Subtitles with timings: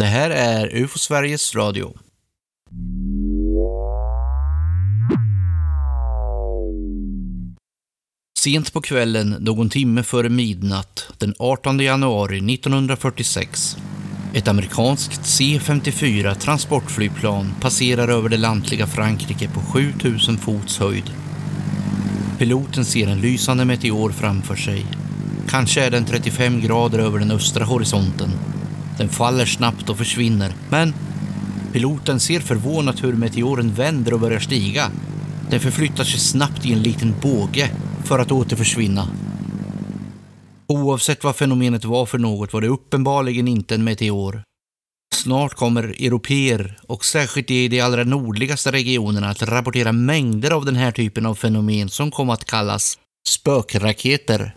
[0.00, 1.94] Det här är UFO Sveriges Radio.
[8.38, 13.76] Sent på kvällen, någon timme före midnatt, den 18 januari 1946.
[14.34, 21.10] Ett amerikanskt C-54 transportflygplan passerar över det lantliga Frankrike på 7000 fots höjd.
[22.38, 24.86] Piloten ser en lysande meteor framför sig.
[25.48, 28.30] Kanske är den 35 grader över den östra horisonten.
[29.00, 30.94] Den faller snabbt och försvinner, men
[31.72, 34.90] piloten ser förvånat hur meteoren vänder och börjar stiga.
[35.50, 37.70] Den förflyttar sig snabbt i en liten båge
[38.04, 39.08] för att åter försvinna.
[40.66, 44.42] Oavsett vad fenomenet var för något var det uppenbarligen inte en meteor.
[45.14, 50.76] Snart kommer europeer, och särskilt i de allra nordligaste regionerna, att rapportera mängder av den
[50.76, 54.54] här typen av fenomen som kom att kallas spökraketer.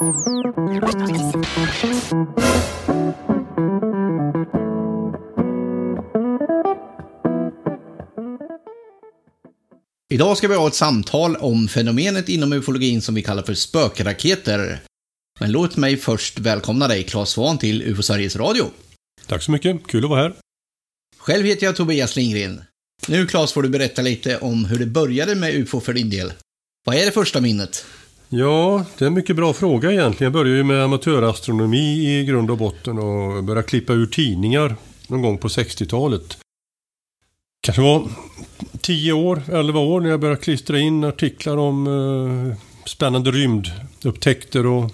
[0.00, 0.12] Idag
[10.36, 14.80] ska vi ha ett samtal om fenomenet inom ufologin som vi kallar för spökraketer.
[15.40, 18.70] Men låt mig först välkomna dig, Claes Svahn, till UFO Sveriges Radio.
[19.26, 20.34] Tack så mycket, kul att vara här.
[21.18, 22.62] Själv heter jag Tobias Lindgren.
[23.08, 26.32] Nu, Claes, får du berätta lite om hur det började med UFO för din del.
[26.84, 27.84] Vad är det första minnet?
[28.32, 30.32] Ja, det är en mycket bra fråga egentligen.
[30.32, 35.22] Jag började ju med amatörastronomi i grund och botten och började klippa ur tidningar någon
[35.22, 36.38] gång på 60-talet.
[37.60, 38.08] Kanske var
[38.80, 42.56] 10 år, 11 år när jag började klistra in artiklar om eh,
[42.86, 44.90] spännande rymdupptäckter och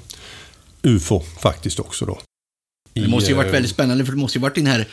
[0.83, 2.19] UFO faktiskt också då.
[2.93, 4.89] Det måste ju I, varit eh, väldigt spännande för det måste ju varit den här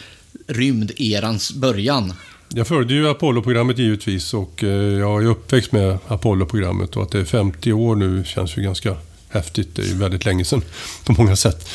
[0.48, 2.14] rymderans början.
[2.56, 7.20] Jag följde ju Apollo-programmet givetvis och eh, jag är uppväxt med Apollo-programmet och att det
[7.20, 8.98] är 50 år nu känns ju ganska
[9.30, 9.75] häftigt.
[9.75, 10.62] Det är ju väldigt länge sedan
[11.06, 11.70] på många sätt.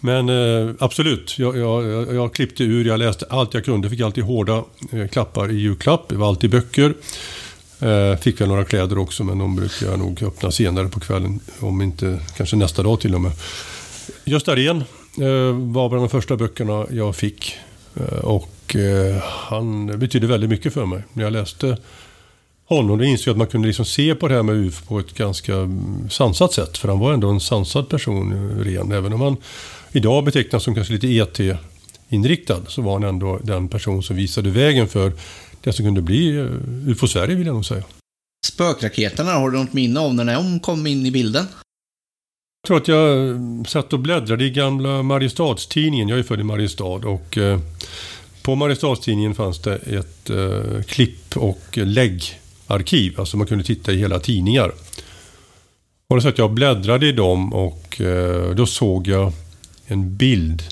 [0.00, 3.90] Men eh, absolut, jag, jag, jag, klippte ur, jag läste allt jag kunde.
[3.90, 6.94] Fick alltid hårda eh, klappar i julklapp, det var alltid böcker.
[7.80, 11.40] Eh, fick väl några kläder också, men de brukar jag nog öppna senare på kvällen.
[11.60, 13.32] Om inte, kanske nästa dag till och med.
[14.24, 14.76] Gösta Rehn
[15.18, 17.56] eh, var bland de första böckerna jag fick.
[17.96, 21.02] Eh, och eh, han betydde väldigt mycket för mig.
[21.12, 21.78] När jag läste
[22.64, 24.98] honom då insåg jag att man kunde liksom se på det här med UFO på
[24.98, 26.78] ett ganska mm, sansat sätt.
[26.78, 28.92] För han var ändå en sansad person, eh, ren.
[28.92, 29.36] Även om han
[29.92, 34.88] idag betecknas som kanske lite ET-inriktad så var han ändå den person som visade vägen
[34.88, 35.12] för
[35.60, 36.48] det som kunde bli
[36.86, 37.82] UFO-Sverige vill jag nog säga.
[38.46, 41.46] Spökraketerna, har du något minne av när de kom in i bilden?
[42.66, 46.08] Jag tror att jag eh, satt och bläddrade i gamla Mariestadstidningen.
[46.08, 47.58] Jag är född i Mariestad och eh,
[48.42, 53.20] på Mariestadstidningen fanns det ett eh, klipp och läggarkiv.
[53.20, 54.72] Alltså man kunde titta i hela tidningar.
[56.08, 59.32] Och då satt jag bläddrade i dem och eh, då såg jag
[59.86, 60.62] en bild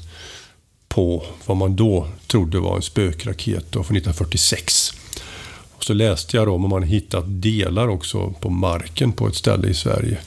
[0.88, 4.90] på vad man då trodde var en spökraket då, från 1946.
[5.76, 9.74] Och så läste jag om man hittat delar också på marken på ett ställe i
[9.74, 10.18] Sverige.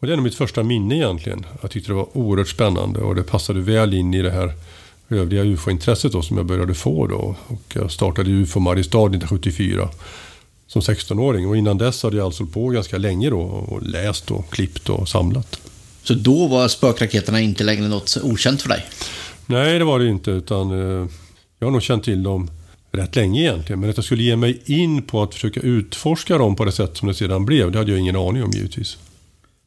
[0.00, 1.46] Och det är nog mitt första minne egentligen.
[1.62, 4.52] Jag tyckte det var oerhört spännande och det passade väl in i det här
[5.08, 7.36] övriga UFO-intresset då som jag började få då.
[7.46, 9.88] Och jag startade UFO Mariestad 1974
[10.66, 11.48] som 16-åring.
[11.48, 15.08] Och innan dess hade jag alltså på ganska länge då och läst och klippt och
[15.08, 15.60] samlat.
[16.02, 18.86] Så då var spökraketerna inte längre något okänt för dig?
[19.46, 20.30] Nej, det var det inte.
[20.30, 21.08] Utan eh,
[21.58, 22.50] jag har nog känt till dem
[22.92, 23.80] rätt länge egentligen.
[23.80, 26.96] Men att jag skulle ge mig in på att försöka utforska dem på det sätt
[26.96, 28.98] som det sedan blev, det hade jag ingen aning om givetvis.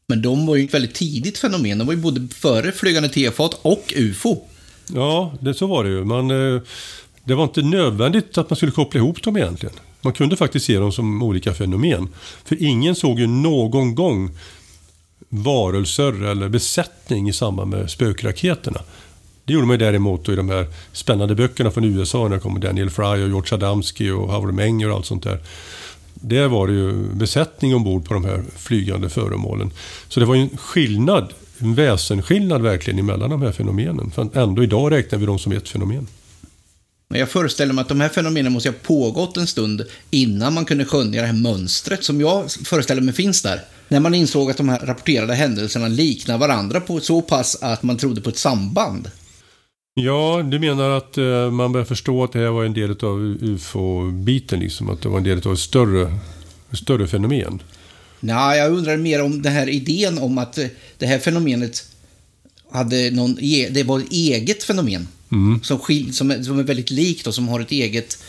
[0.08, 1.78] Men de var ju ett väldigt tidigt fenomen.
[1.78, 4.38] De var ju både före flygande tefat och UFO.
[4.94, 6.04] Ja, det, så var det ju.
[6.04, 6.62] Man, eh,
[7.24, 9.76] det var inte nödvändigt att man skulle koppla ihop dem egentligen.
[10.02, 12.10] Man kunde faktiskt se dem som olika fenomen.
[12.46, 14.32] För ingen såg ju någon gång
[15.30, 18.82] varelser eller besättning i samband med spökraketerna.
[19.46, 22.60] Det gjorde man ju däremot i de här spännande böckerna från USA när det kom
[22.60, 25.40] Daniel Fry och George Adamski och Howard Menger och allt sånt där.
[26.26, 29.72] Där var det ju besättning ombord på de här flygande föremålen.
[30.08, 34.12] Så det var ju en skillnad, en väsenskillnad verkligen mellan de här fenomenen.
[34.12, 36.08] För ändå idag räknar vi dem som ett fenomen.
[37.10, 40.66] Men jag föreställer mig att de här fenomenen måste ha pågått en stund innan man
[40.66, 43.62] kunde skönja det här mönstret som jag föreställer mig finns där.
[43.88, 47.98] När man insåg att de här rapporterade händelserna liknar varandra på så pass att man
[47.98, 49.12] trodde på ett samband.
[49.96, 53.38] Ja, du menar att eh, man börjar förstå att det här var en del av
[53.42, 56.20] UFO-biten, liksom, att det var en del av ett större,
[56.72, 57.62] ett större fenomen?
[58.20, 60.68] Nej, jag undrar mer om den här idén om att eh,
[60.98, 61.88] det här fenomenet
[62.72, 65.08] hade någon, e- det var ett eget fenomen.
[65.64, 68.24] Som, skil, som, är, som är väldigt likt och som har ett eget,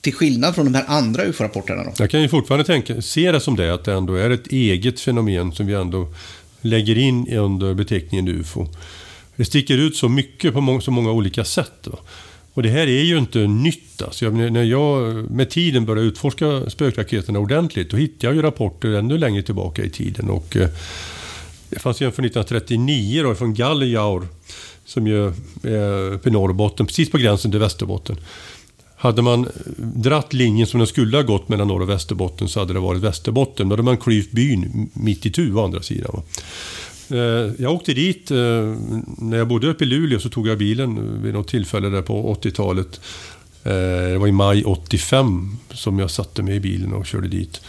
[0.00, 1.84] till skillnad från de här andra UFO-rapporterna.
[1.84, 1.92] Då.
[1.98, 5.00] Jag kan ju fortfarande tänka, se det som det, att det ändå är ett eget
[5.00, 6.08] fenomen som vi ändå
[6.60, 8.68] lägger in under beteckningen UFO.
[9.38, 11.86] Det sticker ut så mycket på må så många olika sätt.
[11.86, 11.98] Va?
[12.54, 14.02] Och det här är ju inte nytt.
[14.02, 14.24] Alltså.
[14.24, 19.18] Jag, när jag med tiden började utforska spökraketerna ordentligt, då hittade jag ju rapporter ännu
[19.18, 20.30] längre tillbaka i tiden.
[20.30, 20.68] Och, eh,
[21.70, 24.28] det fanns ju en från 1939 då, från Gallejaur,
[24.84, 25.26] som ju
[25.62, 28.16] är uppe i Norrbotten, precis på gränsen till Västerbotten.
[28.96, 32.72] Hade man dratt linjen som den skulle ha gått mellan Norr och Västerbotten så hade
[32.72, 33.68] det varit Västerbotten.
[33.68, 36.10] Då hade man klyvt byn mitt i tu å andra sidan.
[36.14, 36.22] Va?
[37.10, 38.36] Eh, jag åkte dit, eh,
[39.18, 42.02] när jag bodde uppe i Luleå så tog jag bilen eh, vid något tillfälle där
[42.02, 43.00] på 80-talet.
[43.62, 47.60] Det var i maj 85 som jag satte mig i bilen och körde dit.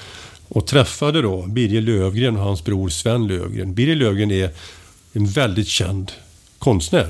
[0.47, 3.73] Och träffade då Birger Lövgren och hans bror Sven Lövgren.
[3.73, 4.49] Birger Lövgren är
[5.13, 6.11] en väldigt känd
[6.59, 7.07] konstnär.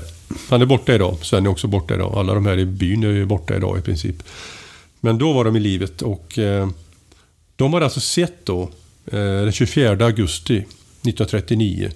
[0.48, 1.18] Han är borta idag.
[1.22, 2.18] Sven är också borta idag.
[2.18, 4.22] Alla de här i byn är borta idag i princip.
[5.00, 6.38] Men då var de i livet och
[7.56, 8.70] de hade alltså sett då
[9.04, 10.64] den 24 augusti
[11.02, 11.90] 1939.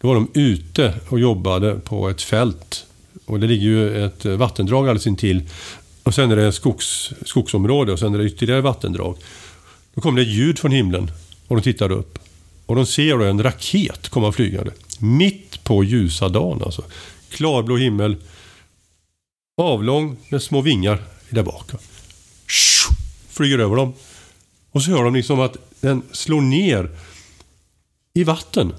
[0.00, 2.86] Då var de ute och jobbade på ett fält.
[3.24, 5.42] Och det ligger ju ett eh, vattendrag alldeles intill.
[6.02, 9.16] Och sen är det skogs, skogsområde och sen är det ytterligare vattendrag.
[9.94, 11.10] Då kom det ett ljud från himlen
[11.48, 12.18] och de tittade upp.
[12.66, 14.72] Och de ser då en raket komma flygande.
[14.98, 16.84] Mitt på ljusa dagen alltså.
[17.30, 18.16] Klarblå himmel.
[19.56, 21.70] Avlång med små vingar där bak.
[23.28, 23.92] Flyger över dem.
[24.70, 26.90] Och så hör de liksom att den slår ner
[28.16, 28.74] i vatten.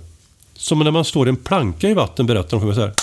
[0.54, 2.94] Som när man står en planka i vatten berättar de för mig så här.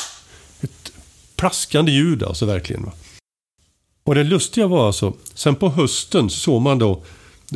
[0.60, 0.92] Ett
[1.36, 2.90] plaskande ljud alltså verkligen.
[4.04, 7.02] Och det lustiga var alltså, sen på hösten såg man då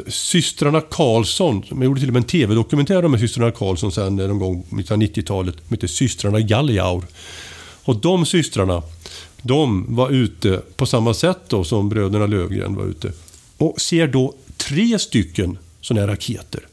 [0.07, 4.39] systrarna Karlsson, man gjorde till och med en TV-dokumentär om systrarna Karlsson sen eh, någon
[4.39, 5.55] gång i 90-talet.
[5.69, 7.05] De hette Systrarna Galliaur.
[7.85, 8.83] Och de systrarna,
[9.43, 13.13] de var ute på samma sätt då som bröderna Lövgren var ute.
[13.57, 16.67] Och ser då tre stycken sådana här raketer.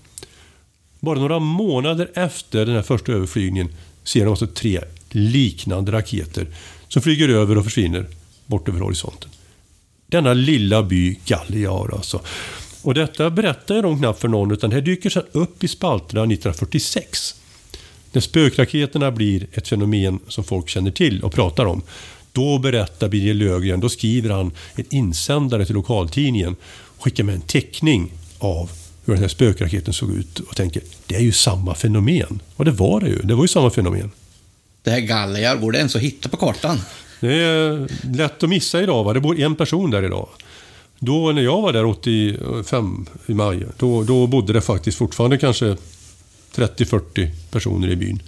[1.05, 3.69] Bara några månader efter den här första överflygningen
[4.03, 6.47] ser de alltså tre liknande raketer
[6.87, 8.05] som flyger över och försvinner
[8.45, 9.29] bort över horisonten.
[10.07, 12.21] Denna lilla by Galliar alltså.
[12.81, 16.21] Och detta berättar de knappt för någon, utan det här dyker sedan upp i spalterna
[16.21, 17.35] 1946.
[18.11, 21.81] När spökraketerna blir ett fenomen som folk känner till och pratar om.
[22.31, 27.41] Då berättar Birger Lögren, då skriver han en insändare till lokaltidningen och skickar med en
[27.41, 28.71] teckning av
[29.05, 32.39] hur den här spökraketen såg ut och tänker det är ju samma fenomen.
[32.55, 33.17] Och det var det ju.
[33.17, 34.11] Det var ju samma fenomen.
[34.83, 36.79] Det här Galliar, går det ens att hitta på kartan?
[37.19, 39.03] Det är lätt att missa idag.
[39.03, 39.13] Va?
[39.13, 40.27] Det bor en person där idag.
[40.99, 45.77] Då när jag var där 85 i maj, då, då bodde det faktiskt fortfarande kanske
[46.55, 48.21] 30-40 personer i byn.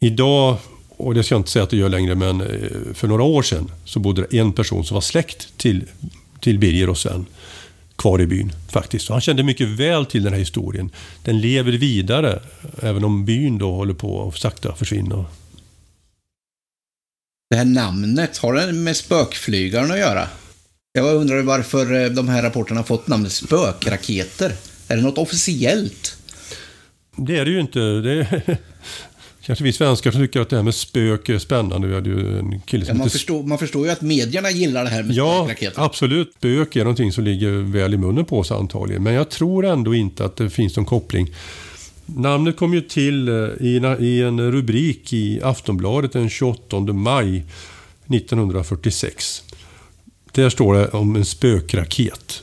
[0.00, 0.56] Idag,
[0.96, 3.42] och det ska jag inte säga att det gör längre, men eh, för några år
[3.42, 5.84] sedan så bodde det en person som var släkt till,
[6.40, 7.26] till Birger och Sven
[7.96, 9.06] kvar i byn faktiskt.
[9.06, 10.90] Så han kände mycket väl till den här historien.
[11.24, 12.42] Den lever vidare,
[12.82, 15.24] även om byn då håller på att sakta försvinna.
[17.50, 20.28] Det här namnet, har det med spökflygaren att göra?
[20.92, 24.52] Jag undrar varför eh, de här rapporterna fått namnet spökraketer.
[24.88, 26.16] Är det något officiellt?
[27.16, 27.78] Det är det ju inte.
[27.78, 28.58] Det är
[29.46, 31.88] kanske vi svenskar som tycker att det här med spök är spännande.
[31.88, 34.84] Vi hade ju en kille som ja, man, förstår, man förstår ju att medierna gillar
[34.84, 35.80] det här med ja, spökraketer.
[35.80, 36.32] Ja, absolut.
[36.38, 39.02] Spök är någonting som ligger väl i munnen på oss antagligen.
[39.02, 41.34] Men jag tror ändå inte att det finns någon koppling.
[42.06, 43.34] Namnet kom ju till eh,
[43.98, 47.44] i en rubrik i Aftonbladet den 28 maj
[48.06, 49.42] 1946.
[50.32, 52.42] Där står det om en spökraket.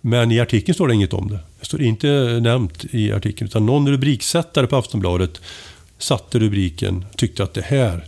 [0.00, 1.38] Men i artikeln står det inget om det.
[1.60, 3.48] Det står inte nämnt i artikeln.
[3.48, 5.40] Utan någon rubriksättare på Aftonbladet
[5.98, 8.04] satte rubriken, tyckte att det här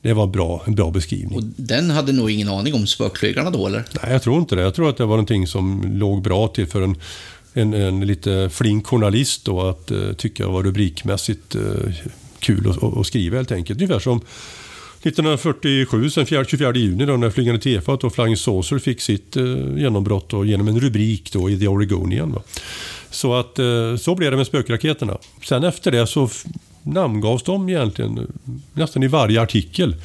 [0.00, 1.38] det var bra, en bra beskrivning.
[1.38, 3.84] Och den hade nog ingen aning om spökflygarna då, eller?
[4.02, 4.62] Nej, jag tror inte det.
[4.62, 6.96] Jag tror att det var någonting som låg bra till för en,
[7.52, 11.92] en, en lite flink journalist då att uh, tycka var rubrikmässigt uh,
[12.38, 13.80] kul att, att skriva helt enkelt.
[13.80, 14.20] Ungefär som
[15.06, 19.44] 1947, sen 24 juni, då, när Flygande Tefat och Flying Saucer fick sitt eh,
[19.76, 22.32] genombrott då, genom en rubrik då, i The Oregonian.
[22.32, 22.42] Va.
[23.10, 25.18] Så, att, eh, så blev det med spökraketerna.
[25.44, 26.28] Sen efter det så
[26.86, 28.24] namngavs de egentligen eh,
[28.72, 29.96] nästan i varje artikel.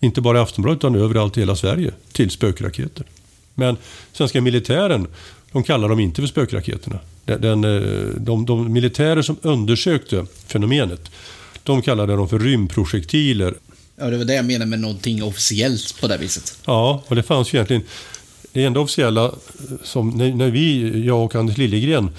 [0.00, 3.06] Inte bara i Aftonbladet utan överallt i hela Sverige till spökraketer.
[3.54, 3.76] Men
[4.12, 5.06] svenska militären,
[5.52, 6.98] de kallar dem inte för spökraketerna.
[7.24, 11.10] Den, eh, de, de militärer som undersökte fenomenet,
[11.62, 13.54] de kallade dem för rymdprojektiler
[14.00, 16.58] Ja, det var det jag menade med någonting officiellt på det viset.
[16.64, 17.82] Ja, och det fanns ju egentligen...
[18.52, 19.32] Det enda officiella
[19.82, 22.10] som när, när vi, jag och Anders Liljegren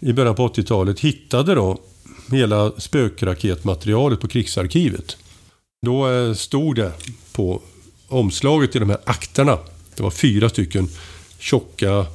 [0.00, 1.80] i början på 80-talet hittade då
[2.32, 5.16] hela spökraketmaterialet på krigsarkivet.
[5.86, 6.92] Då eh, stod det
[7.32, 7.62] på
[8.08, 9.58] omslaget i de här akterna.
[9.96, 10.88] Det var fyra stycken
[11.38, 12.06] tjocka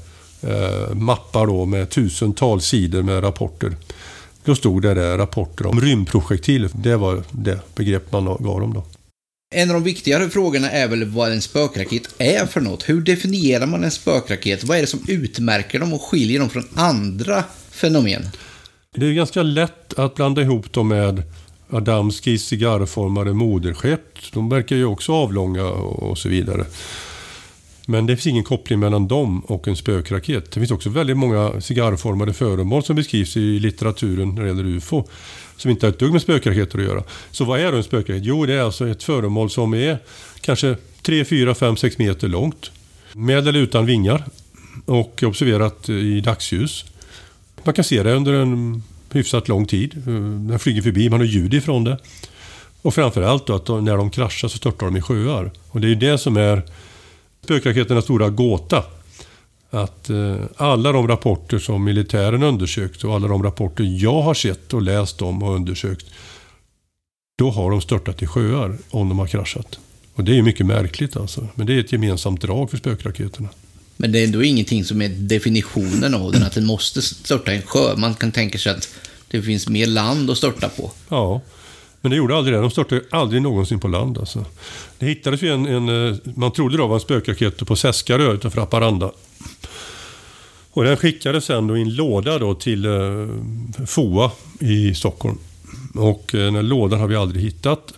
[0.42, 3.76] eh, mappar då med tusentals sidor med rapporter.
[4.44, 6.70] Då stod det där rapporter om rymdprojektiler.
[6.74, 8.84] Det var det begrepp man gav dem då.
[9.56, 12.90] En av de viktigare frågorna är väl vad en spökraket är för något.
[12.90, 14.64] Hur definierar man en spökraket?
[14.64, 18.30] Vad är det som utmärker dem och skiljer dem från andra fenomen?
[19.00, 21.24] Det är ganska lätt att blanda ihop dem med
[21.70, 24.18] Adamskis cigarrformade moderskepp.
[24.34, 26.66] De verkar ju också avlånga och så vidare.
[27.86, 30.52] Men det finns ingen koppling mellan dem och en spökraket.
[30.52, 35.04] Det finns också väldigt många cigarrformade föremål som beskrivs i litteraturen när det gäller UFO.
[35.58, 37.04] Som inte har ett dugg med spökraketer att göra.
[37.32, 38.26] Så vad är då en spökraket?
[38.26, 40.00] Jo, det är alltså ett föremål som är
[40.42, 42.72] kanske 3, 4, 5, 6 meter långt.
[43.14, 44.24] Med eller utan vingar.
[44.86, 46.86] Och observerat i dagsljus.
[47.68, 49.98] Man kan se det under en hyfsat lång tid.
[50.08, 50.14] Eh,
[50.50, 51.98] Den flyger förbi, man har ljud ifrån det.
[52.82, 55.52] Och framförallt då att när de kraschar så störtar de i sjöar.
[55.70, 56.62] Och det är ju det som är
[57.44, 58.84] spökraketernas stora gåta.
[59.70, 64.74] Att eh, alla de rapporter som militären undersökt och alla de rapporter jag har sett
[64.74, 66.06] och läst om och undersökt.
[67.38, 69.80] Då har de störtat i sjöar om de har kraschat.
[70.16, 71.48] Och det är ju mycket märkligt alltså.
[71.56, 73.50] Men det är ett gemensamt drag för spökraketerna.
[73.98, 77.56] Men det är ändå ingenting som är definitionen av den, att den måste störta i
[77.56, 77.96] en sjö.
[77.96, 78.90] Man kan tänka sig att
[79.28, 80.92] det finns mer land att störta på.
[81.10, 81.42] Ja,
[82.02, 82.62] men det gjorde aldrig det.
[82.62, 84.18] De störtade aldrig någonsin på land.
[84.18, 84.46] Alltså.
[85.00, 88.60] Det hittades ju en, en eh, man trodde det var en spökraket på Seskarö utanför
[88.60, 89.12] Haparanda.
[90.72, 95.38] Och den skickades sen då i en låda då till eh, FOA i Stockholm.
[95.96, 97.94] Och eh, den här lådan har vi aldrig hittat.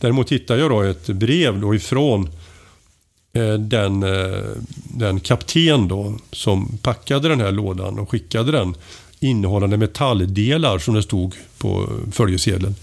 [0.00, 2.32] Däremot hittade jag då ett brev då ifrån eh,
[3.32, 4.42] Eh, den, eh,
[4.84, 8.74] den kapten då som packade den här lådan och skickade den
[9.20, 12.74] innehållande metalldelar som det stod på följesedeln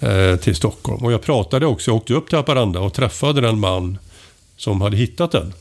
[0.00, 1.04] eh, till Stockholm.
[1.04, 3.98] Och jag pratade också, jag åkte upp till Haparanda och träffade den man
[4.56, 5.52] som hade hittat den.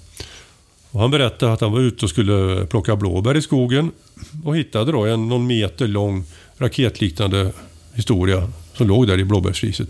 [0.92, 3.92] Och han berättade att han var ute och skulle plocka blåbär i skogen
[4.44, 6.24] och hittade då en någon meter lång
[6.58, 7.51] raketliknande
[7.94, 9.89] historia som låg där i blåbärsriset.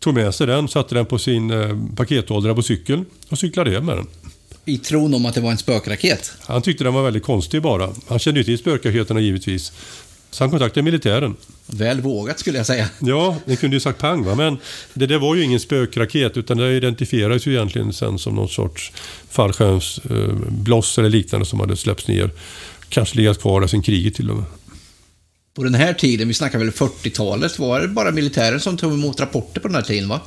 [0.00, 3.86] Tog med sig den, satte den på sin eh, pakethållare på cykeln och cyklade hem
[3.86, 4.06] med den.
[4.64, 6.32] I tron om att det var en spökraket?
[6.40, 7.90] Han tyckte den var väldigt konstig bara.
[8.08, 9.72] Han kände ju till spökraketerna givetvis.
[10.30, 11.36] Så han kontaktade militären.
[11.66, 12.88] Väl vågat skulle jag säga.
[12.98, 14.34] Ja, det kunde ju sagt pang va.
[14.34, 14.58] Men
[14.94, 18.92] det där var ju ingen spökraket utan det identifierades ju egentligen sen som någon sorts
[19.30, 22.30] fallskärmsbloss eller liknande som hade släppts ner.
[22.88, 24.44] Kanske legat kvar där sen kriget till och med.
[25.60, 29.20] På den här tiden, vi snackar väl 40-talet, var det bara militären som tog emot
[29.20, 30.20] rapporter på den här tiden va?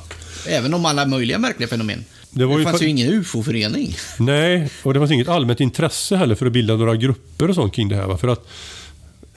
[0.48, 2.04] Även om alla möjliga märkliga fenomen.
[2.30, 3.96] Det, var det fanns ju ingen UFO-förening.
[4.18, 7.74] Nej, och det fanns inget allmänt intresse heller för att bilda några grupper och sånt
[7.74, 8.06] kring det här.
[8.06, 8.18] Va?
[8.18, 8.48] För att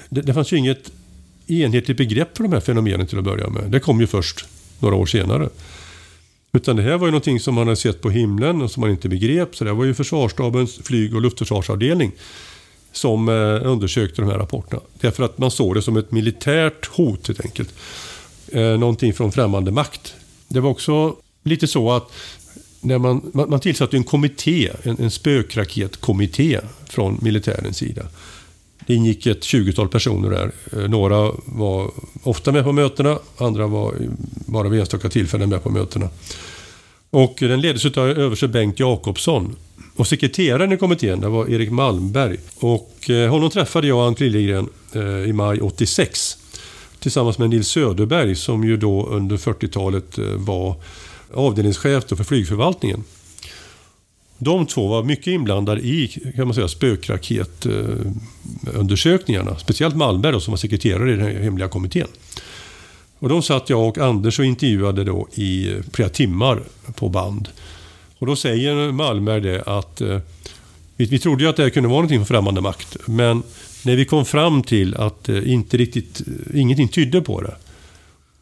[0.09, 0.91] det, det fanns ju inget
[1.47, 3.71] enhetligt begrepp för de här fenomenen till att börja med.
[3.71, 4.45] Det kom ju först
[4.79, 5.49] några år senare.
[6.53, 8.89] Utan det här var ju någonting som man hade sett på himlen och som man
[8.89, 9.55] inte begrep.
[9.55, 12.11] Så det var ju försvarsstabens flyg och luftförsvarsavdelning
[12.97, 14.81] som eh, undersökte de här rapporterna.
[14.99, 17.73] Därför att man såg det som ett militärt hot helt enkelt.
[18.47, 20.15] Eh, någonting från främmande makt.
[20.47, 22.11] Det var också lite så att
[22.81, 28.05] när man, man, man tillsatte en kommitté, en, en spökraketkommitté från militärens sida.
[28.85, 30.51] Det ingick ett 20-tal personer där.
[30.73, 31.91] Eh, några var
[32.23, 33.95] ofta med på mötena, andra var
[34.27, 36.09] bara vid enstaka tillfällen med på mötena.
[37.09, 39.55] Och den leddes av överste Bengt Jakobsson.
[39.95, 42.37] Och sekreteraren i kommittén det var Erik Malmberg.
[42.59, 46.37] Och eh, honom träffade jag och Ann Liljegren eh, i maj 86.
[46.99, 50.75] Tillsammans med Nils Söderberg som ju då under 40-talet eh, var
[51.33, 53.03] avdelningschef för flygförvaltningen.
[54.37, 59.57] De två var mycket inblandade i kan man säga, spökraketundersökningarna.
[59.57, 62.07] Speciellt Malmberg då, som var sekreterare i den hemliga kommittén.
[63.19, 66.63] Och de satt jag och Anders och intervjuade då i flera timmar
[66.95, 67.49] på band.
[68.19, 70.19] Och då säger Malmberg det att eh,
[70.95, 72.97] vi, vi trodde ju att det här kunde vara någonting från främmande makt.
[73.05, 73.43] Men
[73.85, 76.21] när vi kom fram till att eh, inte riktigt,
[76.53, 77.55] ingenting tydde på det,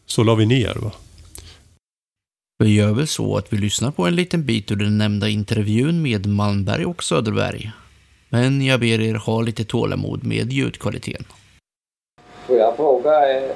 [0.06, 0.74] så la vi ner.
[0.74, 0.92] Va?
[2.58, 6.02] Vi gör väl så att vi lyssnar på en liten bit ur den nämnda intervjun
[6.02, 7.70] med Malmberg och Söderberg.
[8.28, 11.24] Men jag ber er ha lite tålamod med ljudkvaliteten.
[12.46, 13.50] Får jag fråga, eh,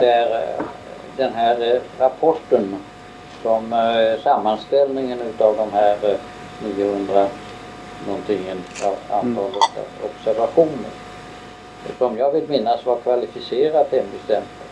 [0.00, 0.64] där, eh,
[1.16, 2.76] den här eh, rapporten
[3.42, 3.74] som
[4.22, 5.96] sammanställningen utav de här
[6.76, 7.26] 900
[8.06, 8.50] någonting
[9.10, 9.38] antalet mm.
[10.04, 10.90] observationer
[11.98, 14.68] som jag vill minnas var kvalificerat hemligstämplat.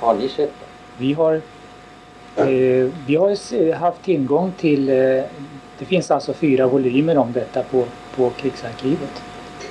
[0.00, 0.66] Har ni sett det?
[0.98, 1.40] Vi har
[2.36, 4.94] Eh, vi har haft tillgång till, eh,
[5.78, 7.84] det finns alltså fyra volymer om detta på,
[8.16, 9.22] på krigsarkivet.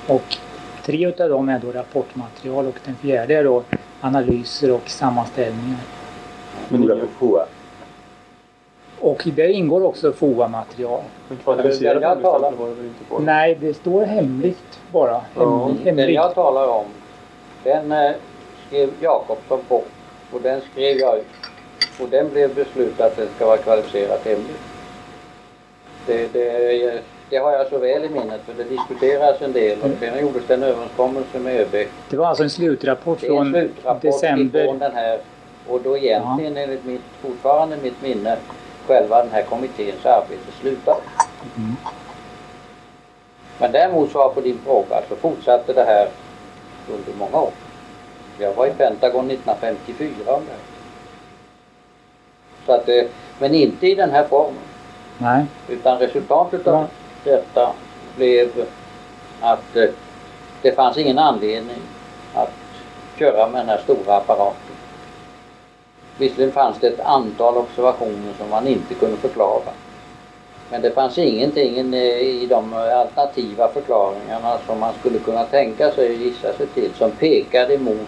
[0.07, 0.37] Och
[0.85, 3.63] tre utav dem är då rapportmaterial och den fjärde är då
[4.01, 5.79] analyser och sammanställningar.
[6.69, 7.58] Men det är?
[9.01, 11.01] Och där ingår också FOA-material.
[13.19, 15.21] Nej, det står hemligt bara.
[15.83, 16.85] Hemlig, ja, Den jag talar om,
[17.63, 18.11] den eh,
[18.67, 19.83] skrev Jakobsson på.
[20.31, 21.25] Och den skrev jag ut.
[22.01, 24.55] Och den blev beslutat att den ska vara kvalificerat hemlig.
[26.05, 29.89] Det, det, det har jag så väl i minnet för det diskuteras en del och
[29.99, 31.87] sen gjordes det en överenskommelse med ÖB.
[32.09, 34.63] Det var alltså en slutrapport Det är en från slutrapport december.
[34.63, 35.19] ifrån den här
[35.67, 38.37] och då egentligen enligt mitt, fortfarande mitt minne,
[38.89, 41.01] själva den här kommitténs arbete slutade.
[41.57, 41.75] Mm.
[43.57, 46.09] Men däremot svar på din fråga så fortsatte det här
[46.89, 47.51] under många år.
[48.39, 50.57] Jag var i Pentagon 1954 om det.
[52.65, 53.03] Så att, eh,
[53.39, 54.61] men inte i den här formen.
[55.17, 55.45] Nej.
[55.67, 56.87] Utan resultatet av Ja.
[57.31, 57.73] detta
[58.15, 58.49] blev
[59.41, 59.89] att eh,
[60.61, 61.81] det fanns ingen anledning
[62.33, 62.53] att
[63.19, 64.68] köra med den här stora apparaten.
[66.19, 69.71] Visserligen fanns det ett antal observationer som man inte kunde förklara.
[70.71, 76.09] Men det fanns ingenting eh, i de alternativa förklaringarna som man skulle kunna tänka sig
[76.09, 78.07] och gissa sig till som pekade emot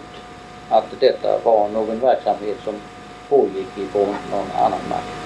[0.68, 2.74] att detta var någon verksamhet som
[3.28, 5.22] pågick ifrån någon annan makt.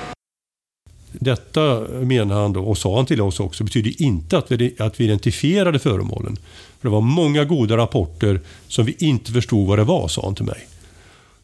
[1.13, 5.01] Detta menar han då, och sa han till oss också, betyder inte att vi, att
[5.01, 6.37] vi identifierade föremålen.
[6.81, 10.35] För det var många goda rapporter som vi inte förstod vad det var, sa han
[10.35, 10.67] till mig.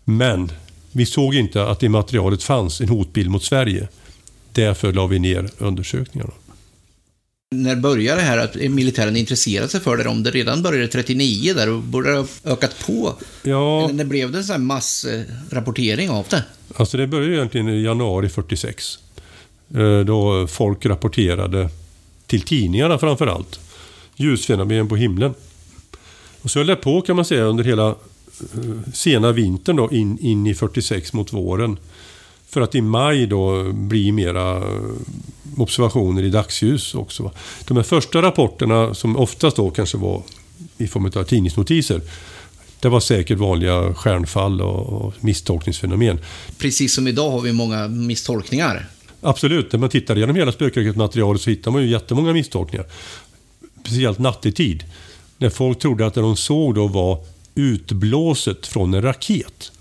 [0.04, 0.52] Men
[0.92, 3.88] vi såg inte att i materialet fanns en hotbild mot Sverige.
[4.52, 6.32] Därför la vi ner undersökningarna.
[7.54, 10.08] När började det här att militären intresserade sig för det?
[10.08, 13.14] Om det redan började 39 där och borde ha ökat på?
[13.42, 16.44] Ja, Eller när blev det en sån här massrapportering av det?
[16.76, 18.98] alltså det började egentligen i januari 46.
[19.74, 21.68] eh, Då folk rapporterade
[22.26, 23.60] till tidningarna framför allt.
[24.16, 25.34] Ljusfenomen på himlen.
[26.42, 27.94] Och så höll det på kan man säga under hela
[28.94, 31.78] sena vintern då in, in i 46 mot våren.
[32.48, 34.62] För att i maj då bli mera
[35.56, 37.30] observationer i dagsljus också.
[37.64, 40.22] De här första rapporterna som oftast då kanske var
[40.78, 42.00] i form av tidningsnotiser.
[42.80, 46.18] Det var säkert vanliga stjärnfall och, misstolkningsfenomen.
[46.58, 48.86] Precis som idag har vi många misstolkningar.
[49.20, 52.86] Absolut, när man tittar igenom hela spökraketmaterialet så hittar man ju jättemånga misstolkningar.
[53.80, 54.84] Speciellt nattetid.
[55.38, 57.18] När folk trodde att det de såg då var
[57.54, 59.72] utblåset från en raket.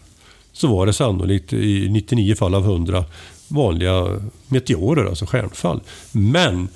[0.54, 3.06] Så var det sannolikt i 99 fall av 100
[3.48, 5.82] vanliga meteorer, alltså stjärnfall.
[6.12, 6.68] Men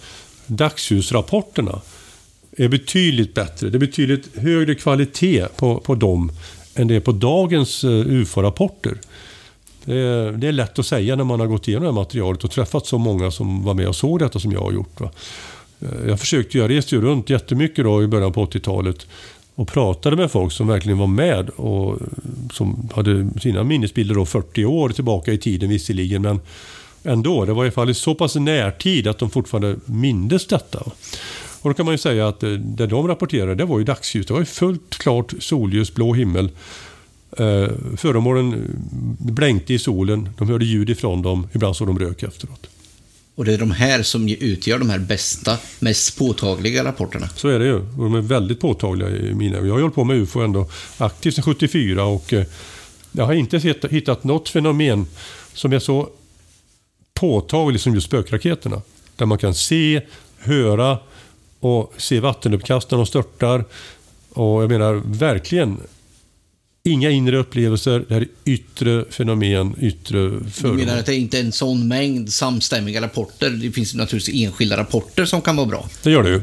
[0.47, 1.81] dagsljusrapporterna
[2.57, 3.69] är betydligt bättre.
[3.69, 6.31] Det är betydligt högre kvalitet på, på dem
[6.75, 8.97] än det är på dagens eh, UFO-rapporter.
[9.85, 12.43] Det är, det är lätt att säga när man har gått igenom det här materialet
[12.43, 14.99] och träffat så många som var med och såg detta som jag har gjort.
[14.99, 15.11] Va?
[15.79, 19.07] Eh, jag försökte, jag reste ju runt jättemycket då i början på 80-talet
[19.55, 22.07] och pratade med folk som verkligen var med och eh,
[22.53, 26.39] som hade sina minnesbilder då 40 år tillbaka i tiden visserligen men
[27.03, 30.79] ändå, det var i alla fall i så pass närtid att de fortfarande mindes detta.
[31.61, 34.25] Och då kan man ju säga att eh, det de rapporterade det var ju dagsljus,
[34.25, 36.49] det var ju fullt klart solljus, blå himmel.
[37.37, 38.75] Eh, föremålen
[39.19, 42.67] blänkte i solen, de hörde ljud ifrån dem, ibland såg de rök efteråt.
[43.35, 47.29] Och det är de här som utgör de här bästa, mest påtagliga rapporterna.
[47.35, 47.75] Så är det ju.
[47.75, 49.57] Och De är väldigt påtagliga i mina.
[49.57, 52.45] Jag har ju hållit på med UFO ändå aktivt sedan 74 och eh,
[53.11, 53.57] jag har inte
[53.89, 55.07] hittat något fenomen
[55.53, 56.09] som är så
[57.13, 58.81] påtagligt som just spökraketerna.
[59.15, 60.01] Där man kan se,
[60.37, 60.97] höra
[61.59, 63.65] och se vattenuppkast när de störtar.
[64.29, 65.79] Och jag menar verkligen
[66.85, 68.05] inga inre upplevelser.
[68.07, 70.77] Det här är yttre fenomen, yttre Du föremål.
[70.77, 73.49] menar att det inte är en sån mängd samstämmiga rapporter?
[73.49, 75.89] Det finns naturligtvis enskilda rapporter som kan vara bra.
[76.03, 76.41] Det gör det ju.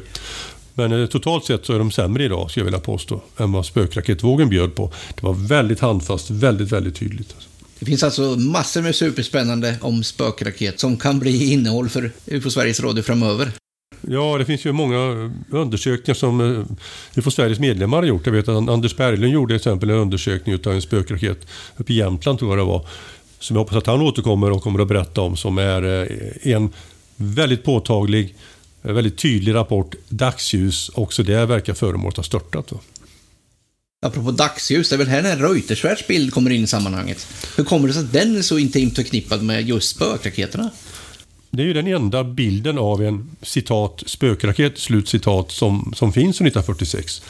[0.75, 3.67] Men eh, totalt sett så är de sämre idag, skulle jag vilja påstå, än vad
[3.67, 4.93] spökraketvågen bjöd på.
[5.15, 7.35] Det var väldigt handfast, väldigt, väldigt tydligt.
[7.79, 12.81] Det finns alltså massor med superspännande om spökraket som kan bli innehåll för UFO Sveriges
[12.81, 13.51] Radio framöver.
[14.09, 16.65] Ja, det finns ju många undersökningar som eh,
[17.19, 18.27] UFO Sveriges medlemmar har gjort.
[18.27, 21.97] Jag vet att Anders Berglund gjorde till exempel en undersökning av en spökraket uppe i
[21.97, 22.87] Jämtland, tror jag det var.
[23.39, 26.71] Som jag hoppas att han återkommer och kommer att berätta om, som är eh, en
[27.17, 28.35] väldigt påtaglig,
[28.83, 29.95] eh, väldigt tydlig rapport.
[30.09, 32.73] Dagsljus, också det verkar föremålet ha störtat.
[32.73, 32.79] Va?
[34.07, 37.27] Apropå dagsljus, det är väl här när Reutersvärds bild kommer in i sammanhanget.
[37.57, 40.71] Hur kommer det sig att den är så intimt förknippad med just spökraketerna?
[41.55, 46.39] Det är ju den enda bilden av en citat spökraket, slut citat, som, som finns
[46.39, 47.23] från 1946.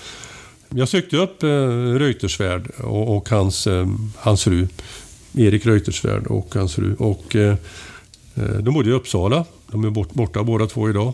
[0.68, 1.48] Jag sökte upp eh,
[1.98, 4.68] Reutersvärd och, och hans, eh, hans fru,
[5.36, 6.94] Erik Reutersvärd och hans fru.
[6.94, 7.56] Och, eh,
[8.34, 9.44] eh, de bodde i Uppsala.
[9.66, 11.12] De är bort, borta båda två idag.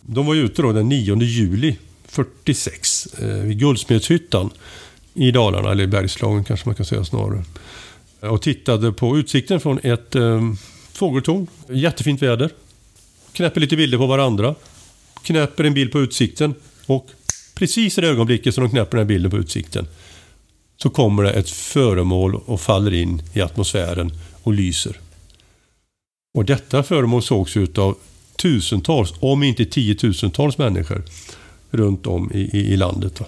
[0.00, 4.50] De var ute då den 9 juli 46 eh, vid Guldsmedshyttan
[5.14, 7.44] i Dalarna, eller i Bergslagen kanske man kan säga snarare.
[8.20, 10.40] Och tittade på utsikten från ett eh,
[10.98, 11.46] fågeltorn.
[11.68, 12.50] Jättefint väder.
[13.32, 14.54] Knäpper lite bilder på varandra.
[15.22, 16.54] Knäpper en bild på utsikten.
[16.86, 17.10] Och
[17.54, 19.86] precis i det ögonblicket som de knäpper den här bilden på utsikten.
[20.82, 24.96] så kommer det ett föremål och faller in i atmosfären och lyser.
[26.34, 27.96] Och detta föremål sågs ut av
[28.36, 31.02] tusentals, om inte tiotusentals människor
[31.70, 33.20] runt om i, i, i landet.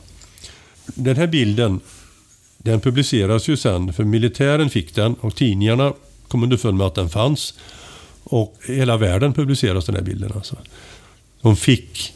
[0.86, 1.80] Den här bilden
[2.58, 5.92] den publiceras ju sen, för militären fick den och tidningarna
[6.30, 7.54] kom underfund med att den fanns.
[8.24, 10.32] Och hela världen publiceras den här bilden.
[10.34, 10.56] Alltså.
[11.42, 12.12] De fick,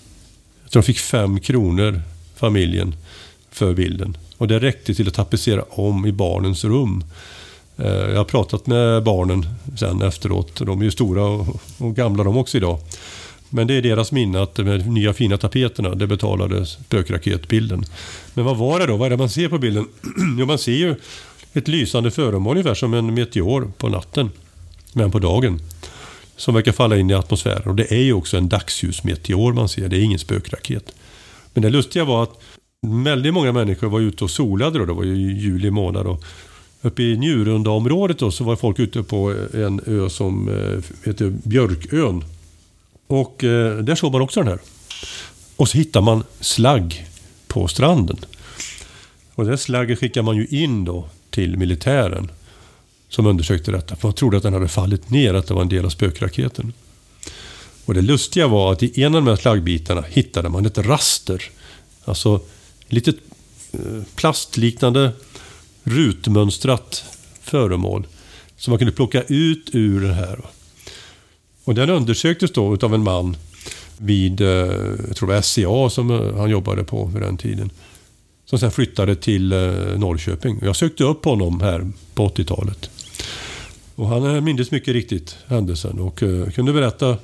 [0.73, 2.03] de fick fem kronor,
[2.37, 2.95] familjen,
[3.51, 4.17] för bilden.
[4.39, 7.05] Och det räckte till att tapetsera om i barnens rum.
[7.77, 9.47] Eh, jag har pratat med barnen
[9.79, 10.61] sen efteråt.
[10.67, 11.23] De är ju stora
[11.79, 12.79] och gamla de också idag.
[13.51, 17.85] Men det är deras minne att de nya fina tapeterna, det betalade spökraketbilden.
[18.35, 18.97] Men vad var det då?
[18.97, 19.87] Vad är det man ser på bilden?
[20.39, 20.95] jo, man ser ju
[21.55, 24.31] ett lysande föremål ungefär som en meteor på natten.
[24.93, 25.61] Men på dagen.
[26.37, 27.69] Som verkar falla in i atmosfären.
[27.69, 29.89] Och det är ju också en dagsljusmeteor man ser.
[29.89, 30.95] Det är ingen spökraket.
[31.53, 32.41] Men det lustiga var att
[33.05, 34.85] väldigt många människor var ute och solade då.
[34.85, 36.07] Det var ju juli månad.
[36.07, 36.25] Och
[36.83, 42.25] uppe i Njurundaområdet då så var folk ute på en ö som eh, heter Björkön.
[43.07, 44.59] Och eh, där såg man också den här.
[45.57, 47.07] Och så hittar man slagg
[47.47, 48.19] på stranden.
[49.35, 52.31] Och det slagget skickar man ju in då till militären
[53.09, 53.97] som undersökte detta.
[53.97, 56.73] För man trodde att den hade fallit ner, att det var en del av spökraketen.
[57.85, 61.43] Och det lustiga var att i en av de här slaggbitarna hittade man ett raster.
[62.05, 62.41] Alltså
[62.89, 63.17] litet
[63.73, 65.13] eh, plastliknande
[65.85, 67.05] rutmönstrat
[67.43, 68.07] föremål
[68.57, 70.41] som man kunde plocka ut ur det här.
[71.65, 73.37] Och den undersöktes då av en man
[73.99, 74.49] vid, eh,
[75.09, 77.71] jag tror det var SCA som eh, han jobbade på vid den tiden.
[78.45, 79.59] Som sen flyttade till eh,
[79.99, 80.59] Norrköping.
[80.63, 82.91] Jag sökte upp honom här på 80-talet.
[83.95, 87.17] Och han eh, mindes mycket riktigt händelsen och eh, kunde berätta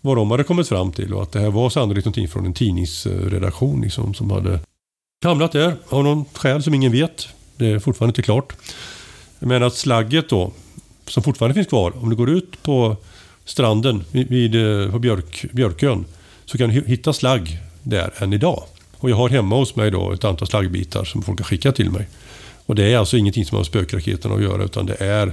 [0.00, 2.54] vad de hade kommit fram till och att det här var sannolikt någonting från en
[2.54, 4.60] tidningsredaktion liksom, som hade
[5.24, 7.28] hamnat där av någon skäl som ingen vet.
[7.56, 8.52] Det är fortfarande inte klart.
[9.38, 10.52] Men att slagget då,
[11.06, 12.96] som fortfarande finns kvar, om du går ut på
[13.44, 14.52] stranden vid,
[14.90, 16.04] på Björk, Björkön
[16.44, 18.64] så kan du hitta slagg där än idag.
[19.02, 21.90] Och jag har hemma hos mig då ett antal slaggbitar som folk har skickat till
[21.90, 22.08] mig.
[22.66, 25.32] Och det är alltså ingenting som har med spökraketen att göra utan det är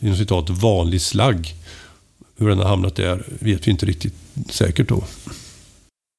[0.00, 1.54] inom citat vanlig slagg.
[2.38, 4.14] Hur den har hamnat där vet vi inte riktigt
[4.50, 5.04] säkert då.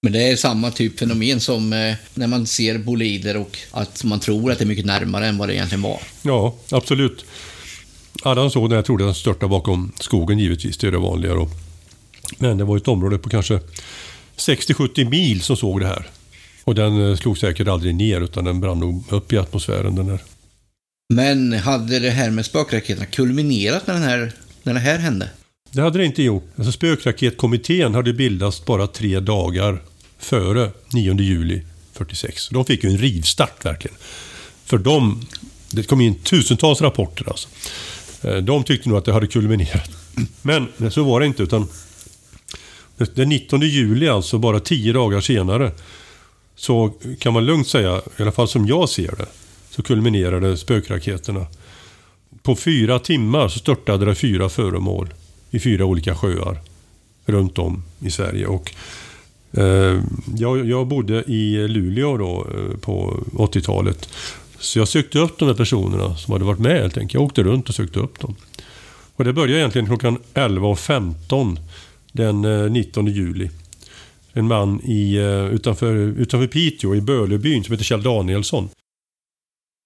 [0.02, 4.20] Men det är samma typ fenomen som eh, när man ser bolider och att man
[4.20, 6.00] tror att det är mycket närmare än vad det egentligen var.
[6.22, 7.26] Ja, absolut.
[8.24, 11.50] Alla såg den, jag trodde den störtade bakom skogen givetvis, det är det vanliga då.
[12.38, 13.60] Men det var ett område på kanske
[14.38, 16.10] 60-70 mil som såg det här.
[16.68, 20.08] Och den eh, slog säkert aldrig ner utan den brann nog upp i atmosfären den
[20.08, 20.20] där.
[21.14, 24.32] Men hade det här med spökraketerna kulminerat när, den här,
[24.64, 25.30] när det här hände?
[25.72, 26.44] Det hade det inte gjort.
[26.56, 29.82] Alltså spökraketkommittén hade bildats bara tre dagar
[30.18, 31.62] före 9 juli
[31.94, 32.50] 46.
[32.50, 33.98] De fick ju en rivstart verkligen.
[34.66, 35.22] För de,
[35.72, 37.48] det kom in tusentals rapporter alltså.
[38.22, 39.92] Eh, de tyckte nog att det hade kulminerat.
[40.42, 41.68] Men så var det inte utan
[42.98, 45.72] den 19 juli, alltså bara tio dagar senare,
[46.58, 49.26] så kan man lugnt säga, i alla fall som jag ser det,
[49.70, 51.46] så kulminerade spökraketerna.
[52.44, 55.14] På fyra timmar så störtade det fyra föremål
[55.52, 56.60] i fyra olika sjöar
[57.26, 58.48] runt om i Sverige.
[58.48, 58.74] Och,
[59.52, 60.02] eh,
[60.38, 64.10] jag, jag, bodde i Luleå då, eh, på 80-talet.
[64.60, 67.14] Så jag sökte upp de här personerna som hade varit med helt enkelt.
[67.14, 68.36] Jag åkte runt och sökte upp dem.
[69.16, 71.58] Och det började egentligen klockan 11.15
[72.12, 73.50] den eh, 19 juli.
[74.34, 78.70] En man i, eh, utanför, utanför Piteå i Bölebyn som heter Kjell Danielsson.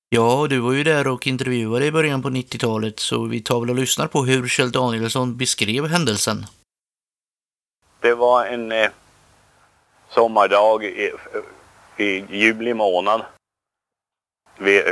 [0.09, 3.69] Ja, du var ju där och intervjuade i början på 90-talet så vi tar väl
[3.69, 6.45] och lyssnar på hur Kjell Danielsson beskrev händelsen.
[7.99, 8.89] Det var en eh,
[10.09, 11.11] sommardag i,
[11.97, 13.21] i juli månad.
[14.57, 14.83] Vi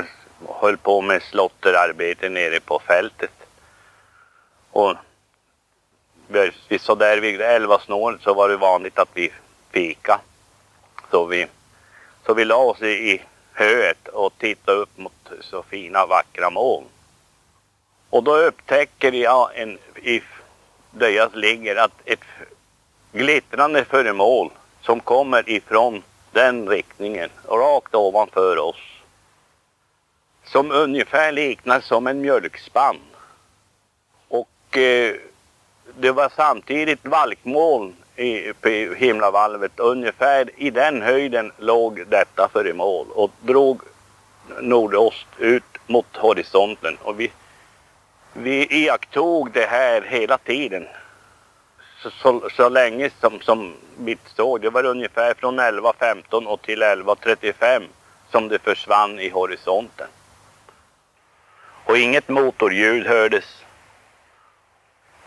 [0.47, 3.31] höll på med slotterarbete nere på fältet.
[4.71, 4.95] Och
[6.67, 9.31] vi, så där vid elvasnåret så var det vanligt att vi
[9.71, 10.19] fika.
[11.11, 11.47] Så vi,
[12.25, 13.21] så vi la oss i,
[13.59, 16.85] höet och tittade upp mot så fina vackra moln.
[18.09, 20.21] Och då upptäcker jag en, i,
[20.91, 22.23] där jag ligger att ett
[23.11, 28.81] glittrande föremål som kommer ifrån den riktningen rakt ovanför oss.
[30.43, 32.99] Som ungefär liknar som en mjölkspann.
[34.27, 35.15] Och eh,
[35.99, 39.79] det var samtidigt valkmoln i, på himlavalvet.
[39.79, 43.81] Ungefär i den höjden låg detta föremål och drog
[44.59, 46.97] nordost ut mot horisonten.
[47.01, 47.31] Och vi,
[48.33, 50.87] vi iakttog det här hela tiden.
[52.03, 56.83] Så, så, så länge som, som vi såg, det var ungefär från 11.15 och till
[56.83, 57.83] 11.35
[58.31, 60.07] som det försvann i horisonten.
[61.85, 63.63] Och inget motorljud hördes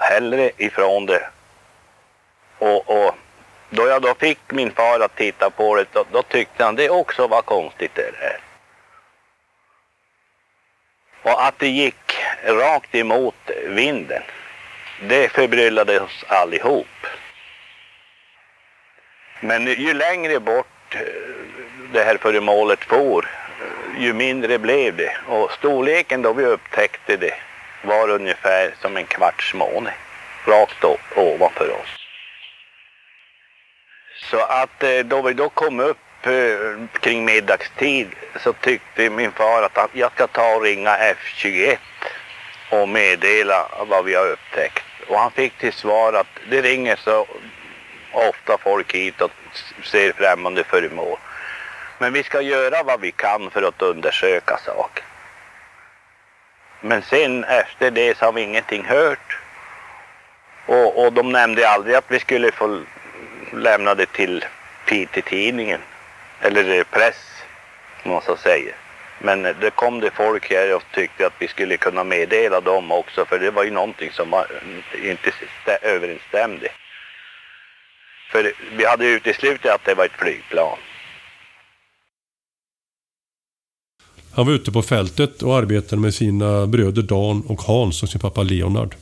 [0.02, 1.28] hellre ifrån det.
[2.58, 3.14] Och, och
[3.70, 6.90] då jag då fick min far att titta på det, då, då tyckte han det
[6.90, 8.38] också var konstigt det där.
[11.22, 14.22] Och att det gick rakt emot vinden,
[15.00, 17.06] det förbryllade oss allihop.
[19.40, 21.00] Men ju längre bort eh,
[21.92, 23.28] det här föremålet for,
[23.60, 25.16] eh, ju mindre blev det.
[25.28, 27.34] Och storleken då vi upptäckte det
[27.82, 29.94] var ungefär som en kvarts måne
[30.46, 30.84] rakt
[31.16, 32.02] ovanför oss.
[34.30, 38.08] Så att eh, då vi då kom upp eh, kring middagstid
[38.40, 41.78] så tyckte min far att jag ska ta och ringa F21
[42.70, 44.84] och meddela vad vi har upptäckt.
[45.08, 47.26] Och han fick till svar att det ringer så
[48.12, 49.30] ofta folk hit och
[49.84, 51.18] ser främmande föremål.
[51.98, 55.04] Men vi ska göra vad vi kan för att undersöka saken.
[56.84, 59.38] Men sen efter det så har vi ingenting hört.
[60.66, 62.82] Och, och de nämnde aldrig att vi skulle få
[63.52, 64.44] lämna det till
[64.86, 65.80] Piteå-tidningen.
[66.40, 67.42] Eller press,
[68.02, 68.74] om man så säger.
[69.18, 73.24] Men det kom det folk här och tyckte att vi skulle kunna meddela dem också.
[73.24, 74.44] För det var ju någonting som
[75.02, 76.68] inte överensstämde.
[78.30, 80.78] För vi hade uteslutit att det var ett flygplan.
[84.32, 88.20] Han var ute på fältet och arbetade med sina bröder Dan och Hans och sin
[88.20, 88.94] pappa Leonard.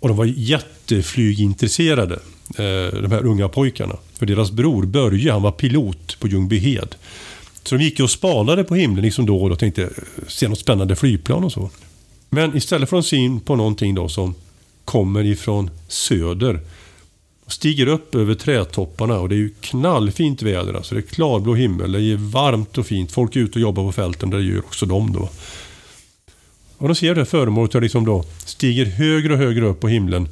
[0.00, 2.14] Och de var jätteflygintresserade,
[2.58, 3.96] eh, de här unga pojkarna.
[4.18, 6.94] För deras bror Börje, han var pilot på Ljungbyhed.
[7.62, 9.88] Så de gick och spanade på himlen liksom då och då tänkte eh,
[10.28, 11.70] se något spännande flygplan och så.
[12.30, 14.34] Men istället för att se in på någonting då som
[14.84, 16.60] kommer ifrån söder
[17.48, 20.74] stiger upp över trädtopparna och det är ju knallfint väder.
[20.74, 23.12] Alltså det är klarblå himmel, det är varmt och fint.
[23.12, 25.28] Folk är ute och jobbar på fälten, det gör också de då.
[26.78, 29.80] Och då ser jag det här föremålet jag liksom då stiger högre och högre upp
[29.80, 30.28] på himlen.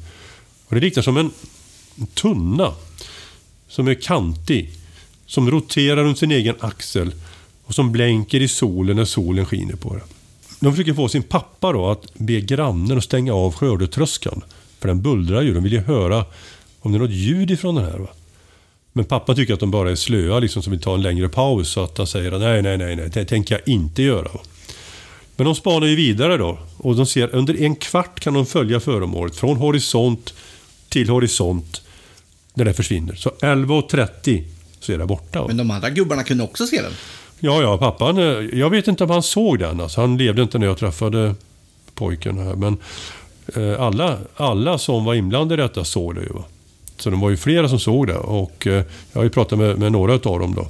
[0.67, 1.31] Och det liknar som en
[2.13, 2.73] tunna
[3.67, 4.71] som är kantig.
[5.25, 7.11] Som roterar runt sin egen axel
[7.65, 10.01] och som blänker i solen när solen skiner på det.
[10.59, 14.43] De försöker få sin pappa då att be grannen att stänga av skördetröskan.
[14.79, 15.53] För den bullrar ju.
[15.53, 16.25] De vill ju höra
[16.79, 17.97] om det är något ljud ifrån den här.
[17.97, 18.07] Va?
[18.93, 21.69] Men pappa tycker att de bara är slöa, liksom som vill ta en längre paus.
[21.69, 24.23] Så att han säger nej, nej, nej, nej, det tänker jag inte göra.
[24.33, 24.39] Va?
[25.35, 26.57] Men de spanar ju vidare då.
[26.77, 30.33] Och de ser under en kvart kan de följa föremålet från horisont
[30.89, 31.81] till horisont
[32.53, 33.15] när det försvinner.
[33.15, 34.43] Så 11.30
[34.79, 35.41] så är det borta.
[35.41, 35.47] Va?
[35.47, 36.91] Men de andra gubbarna kunde också se den?
[37.39, 38.17] Ja, ja, pappan.
[38.17, 39.81] Eh, jag vet inte om han såg den.
[39.81, 41.35] Alltså, han levde inte när jag träffade
[41.93, 42.55] pojken här.
[42.55, 42.77] Men
[43.55, 46.29] eh, alla, alla som var inblandade i detta såg det ju.
[46.29, 46.43] Va?
[46.97, 48.73] Så det var ju flera som såg det och eh,
[49.13, 50.67] jag har ju pratat med, med några av dem då.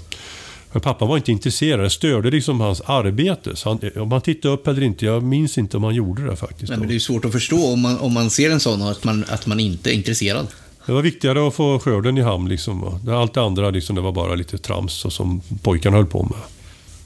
[0.71, 3.55] Men pappa var inte intresserad, det störde liksom hans arbete.
[3.55, 6.35] Så han, om han tittade upp eller inte, jag minns inte om han gjorde det
[6.35, 6.69] faktiskt.
[6.69, 8.81] Nej, men det är ju svårt att förstå om man, om man ser en sån
[8.81, 10.47] att man, att man inte är intresserad.
[10.85, 12.49] Det var viktigare att få skörden i hamn.
[12.49, 12.99] Liksom.
[13.09, 16.39] Allt det andra liksom, det var bara lite trams och som pojkarna höll på med.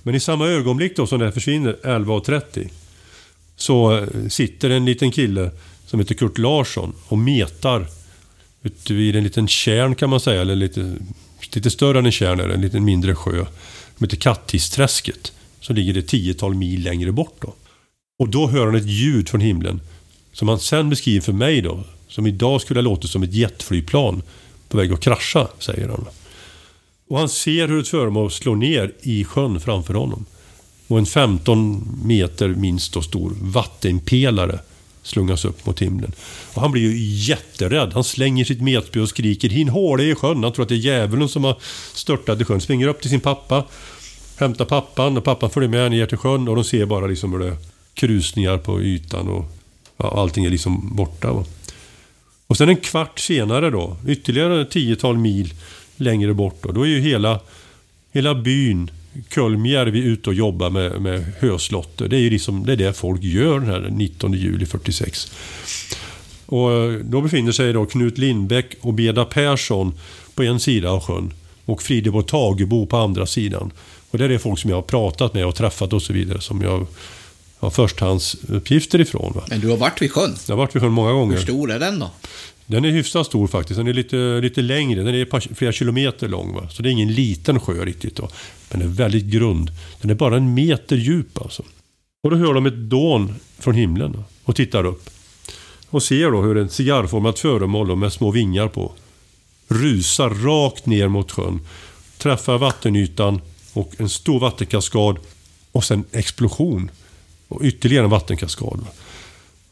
[0.04, 2.70] Men i samma ögonblick då som det försvinner, 11.30,
[3.56, 5.52] så eh, sitter en liten kille
[5.86, 7.88] som heter Kurt Larsson och metar
[8.64, 10.96] ute vid en liten kärn kan man säga, eller lite,
[11.56, 13.46] lite större än en kärn är det, en liten mindre sjö.
[13.98, 15.34] Som heter Kattisträsket.
[15.60, 17.54] Som ligger ett tiotal mil längre bort då.
[18.20, 19.82] Och då hör han ett ljud från himlen.
[20.34, 21.84] Som han sen beskriver för mig då.
[22.08, 24.24] Som idag skulle ha låtit som ett jetflygplan
[24.70, 26.06] på väg att krascha, säger han.
[27.08, 30.26] Och han ser hur ett föremål slår ner i sjön framför honom.
[30.88, 34.60] Och en 15 meter minst då stor vattenpelare
[35.04, 36.12] slungas upp mot himlen.
[36.54, 37.94] Och han blir ju jätterädd.
[37.94, 40.44] Han slänger sitt metspö och skriker hin håle i sjön.
[40.44, 41.58] Han tror att det är djävulen som har
[41.94, 42.62] störtat i sjön.
[42.62, 43.64] Springer upp till sin pappa,
[44.38, 47.40] hämtar pappan och pappan följer med ner till sjön och de ser bara liksom hur
[47.40, 47.58] det är
[47.94, 49.46] krusningar på ytan och
[49.98, 51.34] ja, allting är liksom borta.
[51.34, 51.46] Va?
[52.48, 55.54] Och sen en kvart senare då, ytterligare tiotal mil
[55.96, 57.40] längre bort då, då är ju hela,
[58.12, 58.92] hela byn
[59.30, 62.08] Kulmjärvi ute och jobbar med, med höslotter.
[62.08, 65.32] Det är ju liksom, det är det folk gör den här 19 juli 46.
[66.46, 69.94] Och eh, då befinner sig då Knut Lindbäck och Beda Persson
[70.36, 71.34] på en sida av sjön
[71.66, 73.72] och Frideborg Tagebo på andra sidan.
[74.12, 76.42] Och det är det folk som jag har pratat med och träffat och så vidare
[76.42, 76.88] som jag
[77.60, 79.32] har förstahandsuppgifter ifrån.
[79.36, 79.44] Va?
[79.50, 80.36] Men du har varit vid sjön?
[80.48, 81.36] Jag har varit vid sjön många gånger.
[81.36, 82.12] Hur stor är den då?
[82.66, 83.78] Den är hyfsat stor faktiskt.
[83.78, 85.04] Den är lite, lite längre.
[85.04, 86.54] Den är flera kilometer lång.
[86.54, 86.70] Va?
[86.70, 88.16] Så det är ingen liten sjö riktigt.
[88.16, 88.30] Då.
[88.70, 89.72] Men den är väldigt grund.
[90.02, 91.64] Den är bara en meter djup alltså.
[92.24, 95.10] Och då hör de ett dån från himlen och tittar upp.
[95.90, 98.92] Och ser då hur ett cigarrformat föremål med små vingar på
[99.68, 101.60] rusar rakt ner mot sjön.
[102.18, 103.42] Träffar vattenytan
[103.74, 105.18] och en stor vattenkaskad
[105.72, 106.92] och sen explosion.
[107.48, 108.80] Och ytterligare en vattenkaskad.
[108.80, 108.88] Va?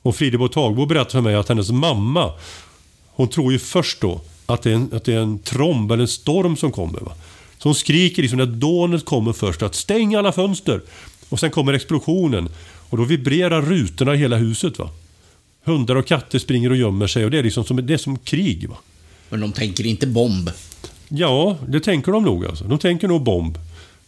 [0.02, 2.34] Och Frideborg Tagbo berättade för mig att hennes mamma,
[3.20, 6.02] hon tror ju först då att det är en, att det är en tromb eller
[6.02, 7.00] en storm som kommer.
[7.00, 7.12] Va?
[7.58, 10.82] Så hon skriker liksom när dånet kommer först att stäng alla fönster.
[11.30, 12.50] Och sen kommer explosionen.
[12.90, 14.80] Och då vibrerar rutorna i hela huset.
[14.80, 14.90] va.
[15.64, 18.18] Hundar och katter springer och gömmer sig och det är liksom som, det är som
[18.18, 18.70] krig.
[18.70, 18.78] va.
[19.30, 20.50] Men de tänker inte bomb.
[21.10, 22.64] Ja, det tänker de nog alltså.
[22.64, 23.58] De tänker nog bomb.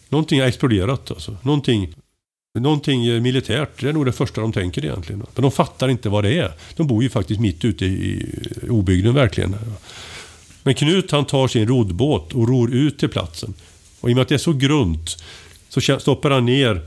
[0.09, 1.37] Någonting har exploderat alltså.
[1.41, 1.93] Någonting,
[2.59, 3.81] någonting militärt.
[3.81, 5.23] Det är nog det första de tänker egentligen.
[5.35, 6.51] Men de fattar inte vad det är.
[6.75, 8.25] De bor ju faktiskt mitt ute i
[8.69, 9.55] obygden verkligen.
[10.63, 13.53] Men Knut han tar sin roddbåt och ror ut till platsen.
[14.01, 15.23] Och i och med att det är så grunt
[15.69, 16.81] så stoppar han ner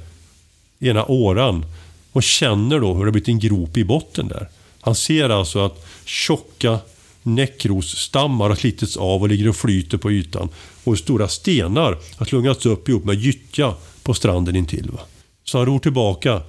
[0.81, 1.67] ena åran
[2.13, 4.49] och känner då hur det blivit en grop i botten där.
[4.81, 6.79] Han ser alltså att tjocka
[7.23, 10.49] näckrosstammar har slitits av och ligger och flyter på ytan.
[10.85, 14.91] Och stora stenar har slungats upp ihop med gyttja på stranden intill.
[14.91, 15.01] Va?
[15.45, 16.43] Så han ror tillbaka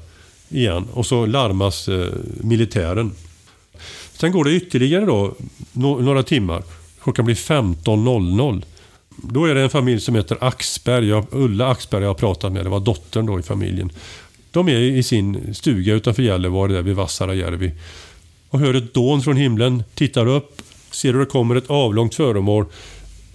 [0.50, 2.08] igen och så larmas eh,
[2.42, 3.12] militären.
[4.14, 5.34] Sen går det ytterligare då,
[5.72, 6.64] no några timmar.
[7.04, 8.64] Klockan blir 15.00.
[9.16, 11.08] Då är det en familj som heter Axberg.
[11.08, 12.66] Jag, Ulla Axberg jag har pratat med.
[12.66, 13.92] Det var dottern då i familjen.
[14.52, 17.72] De är i sin stuga utanför Gällivare där vid Vassarajärvi.
[18.50, 22.66] Och hör ett dån från himlen, tittar upp, ser hur det kommer ett avlångt föremål.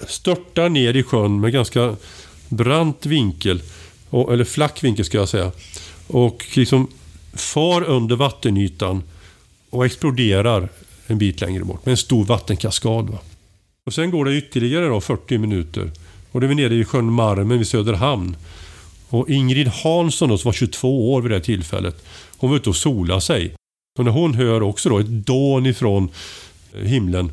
[0.07, 1.97] Störtar ner i sjön med ganska
[2.49, 3.63] brant vinkel.
[4.11, 5.53] Eller flack vinkel ska jag säga.
[6.07, 6.89] Och liksom
[7.33, 9.03] far under vattenytan
[9.71, 10.69] och exploderar
[11.07, 13.11] en bit längre bort med en stor vattenkaskad.
[13.11, 13.19] Va?
[13.87, 15.91] Och sen går det ytterligare då 40 minuter.
[16.33, 18.37] Och då är vi nere i sjön Marmen vid Söderhamn.
[19.09, 22.05] Och Ingrid Hansson då, som var 22 år vid det tillfället,
[22.37, 23.55] hon var ute och sola sig.
[23.99, 26.09] Och när hon hör också då ett dån ifrån
[26.73, 27.33] eh, himlen,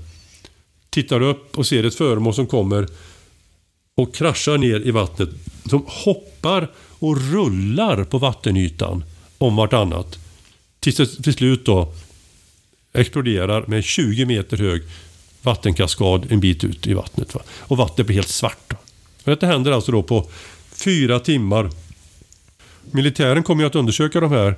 [0.89, 2.87] tittar upp och ser ett föremål som kommer
[3.97, 5.29] och kraschar ner i vattnet.
[5.69, 9.03] Som hoppar och rullar på vattenytan
[9.37, 10.19] om vartannat.
[10.79, 11.93] Tills det till slut då
[12.93, 14.81] exploderar med 20 meter hög
[15.41, 17.35] vattenkaskad en bit ut i vattnet.
[17.35, 17.41] Va?
[17.59, 18.73] Och vattnet blir helt svart.
[19.23, 20.29] Och detta händer alltså då på
[20.71, 21.69] fyra timmar.
[22.91, 24.55] Militären kommer ju att undersöka de här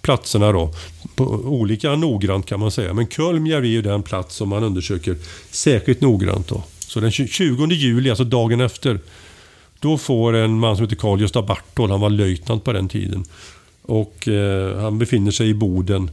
[0.00, 0.74] platserna då.
[1.14, 2.94] På olika noggrant kan man säga.
[2.94, 5.16] Men Kölmjärv är ju den plats som man undersöker
[5.50, 6.48] särskilt noggrant.
[6.48, 6.64] Då.
[6.86, 8.98] Så den 20 juli, alltså dagen efter,
[9.80, 13.24] då får en man som heter Carl Gösta Bartol, han var löjtnant på den tiden.
[13.82, 16.10] Och eh, han befinner sig i Boden.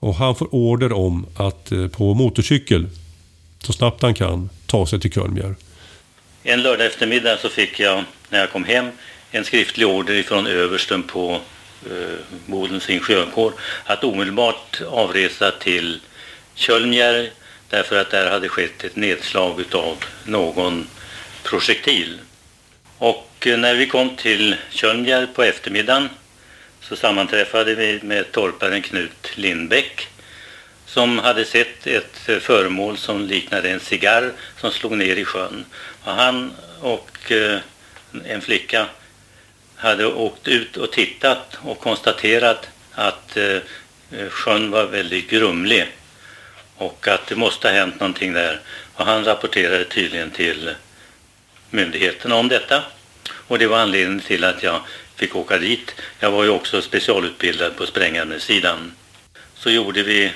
[0.00, 2.88] Och han får order om att eh, på motorcykel
[3.62, 5.54] så snabbt han kan ta sig till Kölnbjerg.
[6.42, 8.86] En lördag eftermiddag så fick jag, när jag kom hem,
[9.30, 11.40] en skriftlig order ifrån översten på
[11.86, 12.16] eh,
[12.46, 13.52] Bodens ingenjörkår
[13.84, 16.00] att omedelbart avresa till
[16.54, 17.30] Kölnbjerg
[17.74, 20.88] därför att där hade skett ett nedslag utav någon
[21.42, 22.18] projektil.
[22.98, 26.08] Och eh, när vi kom till Kölnbjerg på eftermiddagen
[26.80, 30.08] så sammanträffade vi med torparen Knut Lindbäck
[30.86, 35.64] som hade sett ett eh, föremål som liknade en cigarr som slog ner i sjön.
[36.04, 37.58] Och han och eh,
[38.24, 38.86] en flicka
[39.76, 43.38] hade åkt ut och tittat och konstaterat att
[44.30, 45.88] sjön var väldigt grumlig
[46.76, 48.60] och att det måste ha hänt någonting där.
[48.94, 50.70] Och han rapporterade tydligen till
[51.70, 52.82] myndigheterna om detta.
[53.28, 54.80] Och det var anledningen till att jag
[55.16, 55.94] fick åka dit.
[56.20, 58.92] Jag var ju också specialutbildad på sprängämnessidan.
[59.54, 60.32] Så gjorde vi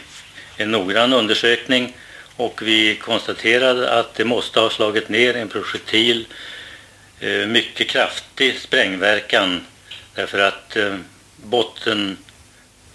[0.57, 1.97] en noggrann undersökning
[2.37, 6.27] och vi konstaterade att det måste ha slagit ner en projektil
[7.21, 9.67] eh, mycket kraftig sprängverkan
[10.15, 10.97] därför att eh,
[11.37, 12.17] botten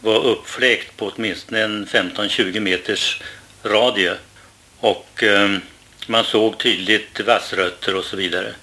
[0.04, 3.22] var uppfläkt på åtminstone en 15-20 meters
[3.64, 4.14] radie
[4.80, 5.58] och eh,
[6.08, 8.54] man såg tydligt vassrötter och så vidare.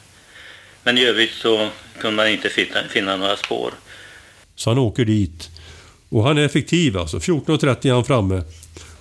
[0.83, 3.75] Men i övrigt så kunde man inte finna, finna några spår.
[4.55, 5.51] Så han åker dit
[6.09, 7.19] och han är effektiv alltså.
[7.19, 8.43] 14.30 är han framme.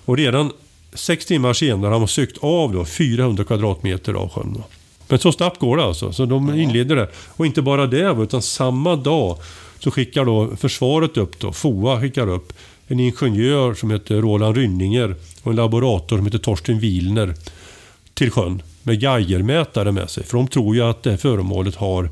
[0.06, 0.52] Och redan
[0.94, 4.54] sex timmar senare har man sökt av då 400 kvadratmeter av sjön.
[4.54, 4.64] Då.
[5.08, 6.14] Men så snabbt går det alltså.
[6.14, 7.08] Så de inleder det.
[7.36, 9.38] Och inte bara det, utan samma dag
[9.80, 12.54] så skickar då försvaret upp då, FOA skickar upp
[12.88, 17.34] en ingenjör som heter Roland Rynninger och en laborator som heter Torsten Wilner
[18.14, 20.24] till sjön med Geigermätare med sig.
[20.24, 22.10] För de tror ju att det här föremålet har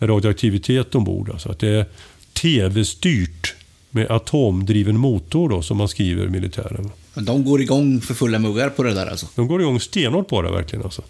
[0.00, 1.30] radioaktivitet ombord.
[1.30, 1.86] Alltså att det är
[2.32, 3.54] tv-styrt
[3.90, 6.90] med atomdriven motor då, som man skriver i militären.
[7.14, 9.26] De går igång för fulla muggar på det där alltså?
[9.34, 10.84] De går igång stenhårt på det verkligen.
[10.84, 11.02] Alltså.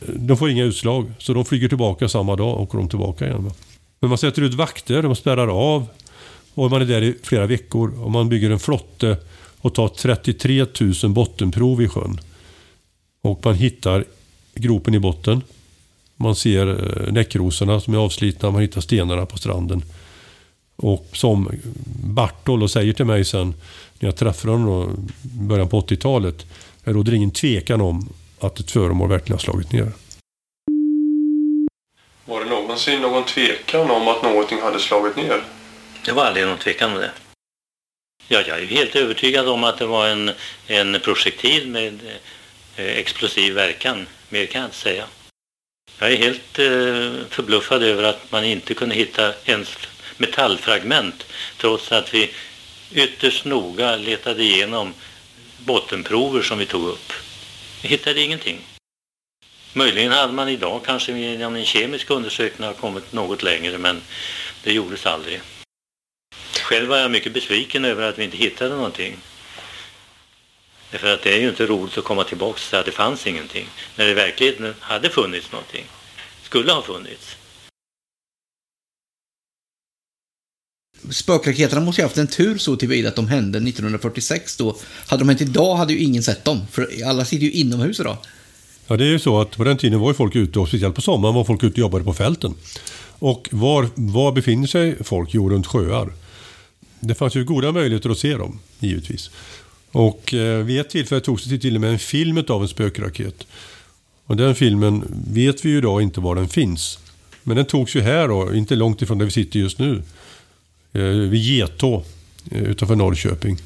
[0.00, 3.50] De får inga utslag, så de flyger tillbaka samma dag och åker de tillbaka igen.
[4.00, 5.86] Men man sätter ut vakter, de spärrar av
[6.54, 9.16] och man är där i flera veckor och man bygger en flotte
[9.58, 10.66] och tar 33
[11.02, 12.20] 000 bottenprov i sjön.
[13.22, 14.04] Och man hittar
[14.54, 15.42] gropen i botten.
[16.16, 19.82] Man ser eh, näckrosorna som är avslitna, man hittar stenarna på stranden.
[20.76, 21.50] Och som
[22.04, 23.54] Bartol och säger till mig sen
[23.98, 26.46] när jag träffade honom i början på 80-talet.
[26.84, 28.08] Det råder ingen tvekan om
[28.40, 29.92] att ett föremål verkligen har slagit ner.
[32.28, 35.44] Var det någonsin någon tvekan om att någonting hade slagit ner?
[36.04, 37.10] Det var aldrig någon tvekan om det.
[38.28, 40.30] Ja, jag är helt övertygad om att det var en,
[40.66, 42.00] en projektil med
[42.76, 44.06] eh, explosiv verkan.
[44.28, 45.04] Mer kan jag inte säga.
[45.98, 49.78] Jag är helt eh, förbluffad över att man inte kunde hitta ens
[50.16, 52.30] metallfragment trots att vi
[52.92, 54.94] ytterst noga letade igenom
[55.58, 57.12] bottenprover som vi tog upp.
[57.82, 58.58] Vi hittade ingenting.
[59.76, 64.00] Möjligen hade man idag kanske genom en kemisk undersökning kommit något längre men
[64.64, 65.40] det gjordes aldrig.
[66.62, 69.16] Själv var jag mycket besviken över att vi inte hittade någonting.
[70.90, 73.26] Därför att det är ju inte roligt att komma tillbaka och säga att det fanns
[73.26, 73.66] ingenting.
[73.96, 75.84] När det verkligen hade funnits någonting.
[76.42, 77.36] Skulle ha funnits.
[81.10, 84.76] Spökraketerna måste ju haft en tur så tillvida att de hände 1946 då.
[85.06, 86.66] Hade de hänt idag hade ju ingen sett dem.
[86.72, 88.16] För alla sitter ju inomhus idag.
[88.86, 90.94] Ja, det är ju så att på den tiden var ju folk ute och speciellt
[90.94, 92.54] på sommaren var folk ute och jobbade på fälten.
[93.18, 95.28] Och var, var befinner sig folk?
[95.32, 96.12] Jo, runt sjöar.
[97.00, 99.30] Det fanns ju goda möjligheter att se dem, givetvis.
[99.92, 103.46] Och eh, vid ett tillfälle togs det till och med en film av en spökraket.
[104.26, 106.98] Och den filmen vet vi ju idag inte var den finns.
[107.42, 110.02] Men den togs ju här då, inte långt ifrån där vi sitter just nu.
[110.92, 112.02] Eh, vid Getå
[112.50, 113.58] eh, utanför Norrköping.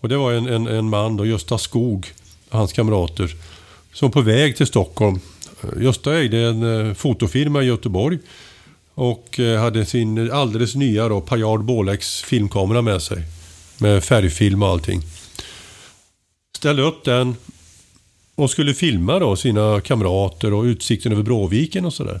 [0.00, 2.12] Och det var en, en, en man då, Gösta Skog,
[2.48, 3.34] och hans kamrater,
[3.92, 5.20] som på väg till Stockholm.
[5.80, 8.18] Gösta ägde en eh, fotofirma i Göteborg
[8.94, 13.22] och eh, hade sin alldeles nya då, Pajard Bolex filmkamera med sig.
[13.78, 15.02] Med färgfilm och allting.
[16.56, 17.36] Ställde upp den
[18.34, 22.20] och skulle filma då sina kamrater och utsikten över Bråviken och sådär.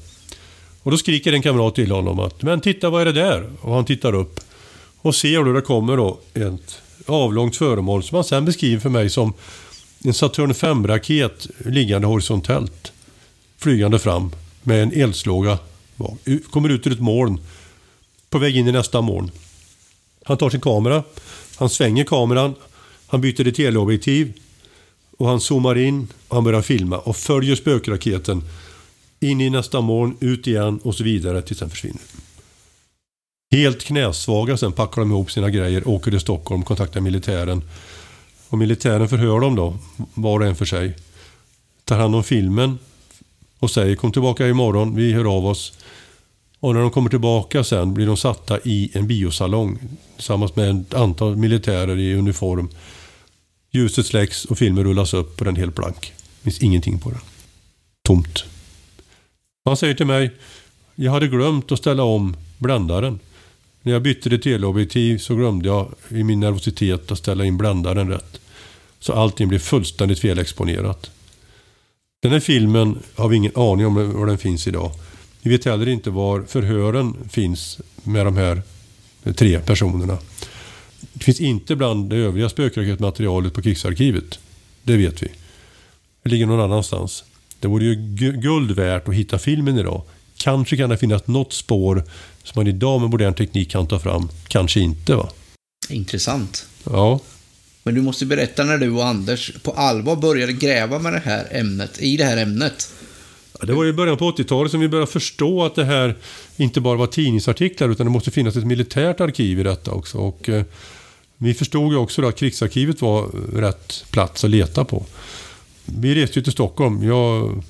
[0.82, 3.50] Och då skriker en kamrat till honom att Men titta vad är det där?
[3.60, 4.40] Och han tittar upp
[5.00, 9.10] och ser då det kommer då ett avlångt föremål som han sen beskriver för mig
[9.10, 9.32] som
[10.04, 12.92] en Saturn 5-raket liggande horisontellt.
[13.56, 14.30] Flygande fram
[14.62, 15.58] med en eldslåga
[16.50, 17.40] Kommer ut ur ett moln.
[18.30, 19.30] På väg in i nästa moln.
[20.24, 21.02] Han tar sin kamera.
[21.56, 22.54] Han svänger kameran.
[23.06, 24.32] Han byter till teleobjektiv.
[25.18, 28.42] Och han zoomar in och han börjar filma och följer spökraketen
[29.20, 32.00] in i nästa moln, ut igen och så vidare tills den försvinner.
[33.50, 37.62] Helt knäsvaga sen packar de ihop sina grejer, åker till Stockholm, kontaktar militären.
[38.50, 39.76] Och militären förhör dem då,
[40.14, 40.96] var och en för sig.
[41.84, 42.78] Tar hand om filmen
[43.58, 45.72] och säger kom tillbaka imorgon, vi hör av oss.
[46.60, 49.78] Och när de kommer tillbaka sen blir de satta i en biosalong
[50.16, 52.68] tillsammans med ett antal militärer i uniform.
[53.70, 56.12] Ljuset släcks och filmen rullas upp och den är helt blank.
[56.16, 57.20] Det finns ingenting på den.
[58.02, 58.44] Tomt.
[59.64, 60.30] Han säger till mig,
[60.94, 63.18] jag hade glömt att ställa om bländaren.
[63.82, 68.08] När jag bytte till teleobjektiv så glömde jag i min nervositet att ställa in bländaren
[68.08, 68.40] rätt.
[68.98, 71.10] Så allting blev fullständigt felexponerat.
[72.22, 74.90] Den här filmen har vi ingen aning om var den finns idag.
[75.42, 78.62] Vi vet heller inte var förhören finns med de här
[79.36, 80.18] tre personerna.
[81.12, 84.38] Det finns inte bland det övriga spökraketmaterialet på krigsarkivet.
[84.82, 85.28] Det vet vi.
[86.22, 87.24] Det ligger någon annanstans.
[87.60, 87.94] Det vore ju
[88.40, 90.02] guld värt att hitta filmen idag.
[90.40, 92.04] Kanske kan det finnas något spår
[92.42, 94.28] som man idag med modern teknik kan ta fram.
[94.48, 95.28] Kanske inte va?
[95.88, 96.66] Intressant.
[96.84, 97.20] Ja.
[97.82, 101.46] Men du måste berätta när du och Anders på allvar började gräva med det här
[101.50, 102.92] ämnet, i det här ämnet.
[103.60, 106.16] Ja, det var i början på 80-talet som vi började förstå att det här
[106.56, 110.18] inte bara var tidningsartiklar utan det måste finnas ett militärt arkiv i detta också.
[110.18, 110.64] Och, eh,
[111.36, 113.30] vi förstod ju också att krigsarkivet var
[113.60, 115.06] rätt plats att leta på.
[115.84, 117.02] Vi reste ju till Stockholm.
[117.02, 117.62] Jag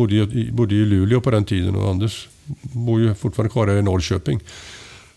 [0.00, 2.28] bodde, i, bodde i Luleå på den tiden och Anders
[2.62, 4.40] bor ju fortfarande kvar här i Norrköping.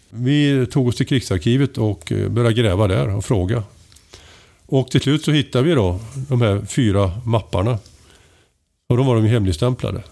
[0.10, 3.64] Vi tog oss till krigsarkivet och eh, började gräva där och fråga.
[4.66, 7.80] Och till slut så hittade vi då de här fyra mapparna.
[8.90, 10.04] Och de var de ju hemligstämplade.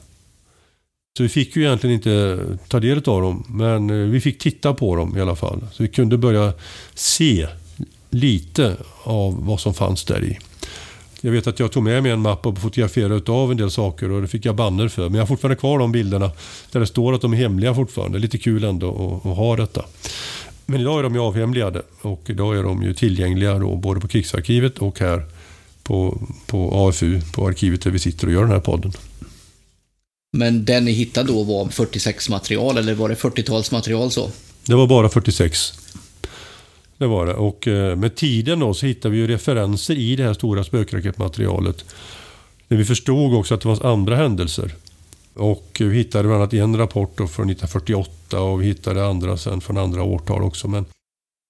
[1.17, 4.73] Så vi fick ju egentligen inte ta del av dem, men eh, vi fick titta
[4.73, 5.67] på dem i alla fall.
[5.71, 6.53] Så vi kunde börja
[6.93, 7.47] se
[8.09, 10.39] lite av vad som fanns där i.
[11.21, 14.11] Jag vet att jag tog med mig en mapp och fotograferade av en del saker
[14.11, 15.03] och det fick jag banner för.
[15.03, 16.31] Men jag har fortfarande kvar de bilderna
[16.71, 18.19] där det står att de är hemliga fortfarande.
[18.19, 19.85] Lite kul ändå att, att ha detta.
[20.65, 24.07] Men idag är de ju avhemligade och idag är de ju tillgängliga då, både på
[24.07, 25.25] krigsarkivet och här
[25.83, 28.93] på, på AFU, på arkivet där vi sitter och gör den här podden.
[30.37, 34.29] Men den ni hittade då var 46-material eller var det 40-talsmaterial så?
[34.65, 35.73] Det var bara 46.
[37.01, 37.33] Det var det.
[37.33, 41.85] Och eh, med tiden då så hittade vi ju referenser i det här stora spökraketmaterialet.
[42.67, 44.75] Där vi förstod också att det fanns andra händelser.
[45.33, 49.77] Och vi hittade bland annat en rapport från 1948 och vi hittade andra sen från
[49.77, 50.67] andra årtal också.
[50.67, 50.85] Men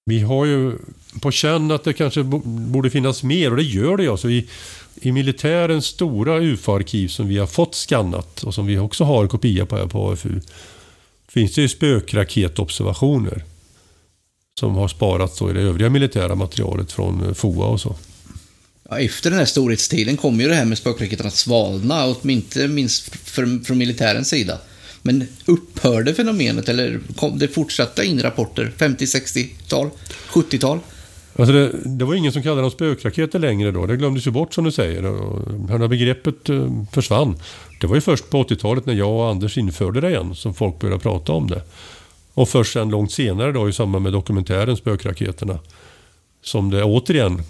[0.04, 0.72] vi har ju
[1.20, 4.30] på känn att det kanske borde finnas mer och det gör det alltså.
[4.30, 4.48] I,
[4.94, 9.66] i militärens stora UFO-arkiv som vi har fått skannat och som vi också har kopia
[9.66, 10.40] på här på AFU
[11.28, 13.44] finns det ju spökraketobservationer
[14.60, 17.96] som har sparats i det övriga militära materialet från eh, FOA och så.
[18.90, 22.68] Ja, efter den här storhetstiden kom ju det här med spökraketerna att svalna, och inte
[22.68, 24.58] minst för, från militärens sida.
[25.02, 28.72] Men upphörde fenomenet eller kom det fortsatta in rapporter?
[28.76, 29.90] 50, 60-tal,
[30.30, 30.78] 70-tal?
[31.36, 33.86] Alltså det, det, var ingen som kallade dem spökraketer längre då.
[33.86, 35.04] Det glömdes ju bort som du säger.
[35.04, 37.38] Och begreppet eh, försvann.
[37.80, 40.78] Det var ju först på 80-talet när jag och Anders införde det igen som folk
[40.78, 41.62] började prata om det.
[42.34, 45.58] Och först sen långt senare då i samband med dokumentären Spökraketerna
[46.42, 47.42] som det återigen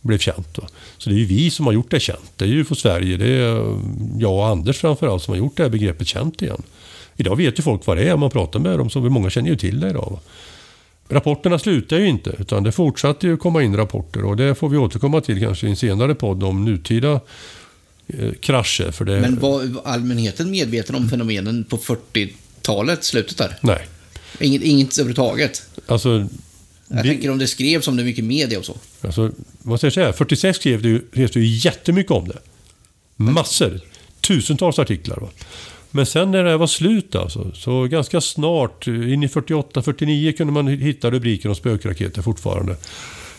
[0.00, 0.58] blev känt.
[0.98, 2.32] Så det är ju vi som har gjort det känt.
[2.36, 3.16] Det är ju för Sverige.
[3.16, 3.78] Det är
[4.18, 6.62] jag och Anders framförallt som har gjort det här begreppet känt igen.
[7.16, 8.16] Idag vet ju folk vad det är.
[8.16, 10.18] Man pratar med dem, så många känner ju till det idag.
[11.08, 14.76] Rapporterna slutar ju inte, utan det fortsatte ju komma in rapporter och det får vi
[14.76, 17.20] återkomma till kanske i en senare podd om nutida
[18.06, 18.90] eh, krascher.
[18.90, 19.20] För det...
[19.20, 23.58] Men var allmänheten medveten om fenomenen på 40-talet, slutet där?
[23.60, 23.86] Nej.
[24.40, 25.62] Inget, inget överhuvudtaget?
[25.86, 26.28] Alltså,
[26.88, 27.08] jag vi...
[27.08, 28.76] tänker om det skrevs om det mycket media och så.
[29.00, 29.30] Alltså,
[29.62, 30.12] vad ska jag säga?
[30.12, 32.38] 46 skrev det ju, det ju jättemycket om det.
[33.16, 33.80] Massor.
[34.20, 35.16] Tusentals artiklar.
[35.20, 35.28] Va?
[35.90, 40.68] Men sen när det var slut alltså, så ganska snart, in i 48-49 kunde man
[40.68, 42.76] hitta rubriker om spökraketer fortfarande.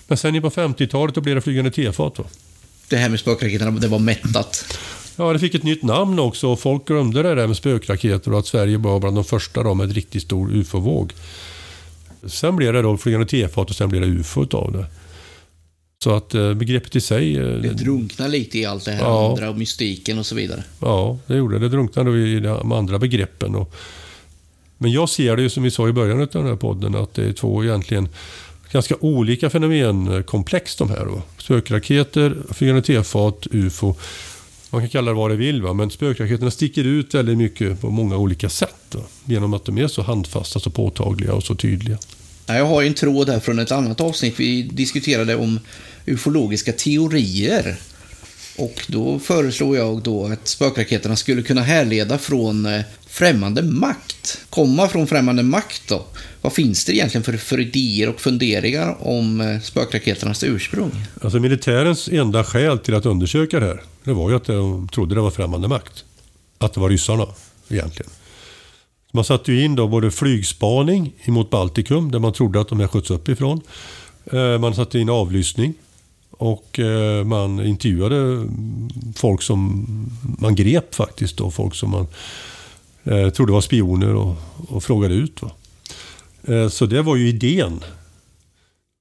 [0.07, 2.19] Men sen in på 50-talet då blev det flygande tefat.
[2.19, 2.25] Va?
[2.87, 4.77] Det här med spökraketerna, det var mättat?
[5.19, 8.39] Ja, det fick ett nytt namn också och folk glömde det där med spökraketer och
[8.39, 11.13] att Sverige var bland de första då med en riktigt stor ufo-våg.
[12.25, 14.85] Sen blev det då flygande tefat och sen blev det ufo av det.
[16.03, 17.37] Så att eh, begreppet i sig...
[17.37, 20.63] Eh, det drunknar lite i allt det här ja, andra och mystiken och så vidare.
[20.79, 21.59] Ja, det gjorde det.
[21.59, 23.55] Det drunknade i de andra begreppen.
[23.55, 23.75] Och,
[24.77, 27.13] men jag ser det ju som vi sa i början av den här podden att
[27.13, 28.09] det är två egentligen
[28.71, 31.05] ganska olika fenomenkomplex de här.
[31.05, 31.21] Då.
[31.37, 33.95] Spökraketer, flygande tefat, ufo.
[34.71, 35.73] Man kan kalla det vad det vill, va?
[35.73, 38.75] men spökraketerna sticker ut väldigt mycket på många olika sätt.
[38.89, 41.97] Då, genom att de är så handfasta, så påtagliga och så tydliga.
[42.47, 44.39] Jag har en tråd här från ett annat avsnitt.
[44.39, 45.59] Vi diskuterade om
[46.05, 47.77] ufologiska teorier.
[48.59, 54.41] Och då föreslog jag då att spökraketerna skulle kunna härleda från eh, främmande makt.
[54.49, 56.05] Komma från främmande makt då.
[56.41, 60.91] Vad finns det egentligen för, för idéer och funderingar om eh, spökraketernas ursprung?
[61.21, 65.15] Alltså militärens enda skäl till att undersöka det här, det var ju att de trodde
[65.15, 66.03] det var främmande makt.
[66.57, 67.25] Att det var ryssarna,
[67.69, 68.11] egentligen.
[69.11, 72.87] Man satte ju in då både flygspaning mot Baltikum, där man trodde att de här
[72.87, 73.61] sköts uppifrån.
[74.31, 75.73] Eh, man satte in avlyssning
[76.31, 78.47] och eh, man intervjuade
[79.15, 79.85] folk som
[80.39, 81.37] man grep faktiskt.
[81.37, 82.07] Då, folk som man
[83.03, 84.35] eh, trodde var spioner och,
[84.67, 85.41] och frågade ut.
[85.41, 85.51] Va?
[86.43, 87.83] Eh, så det var ju idén.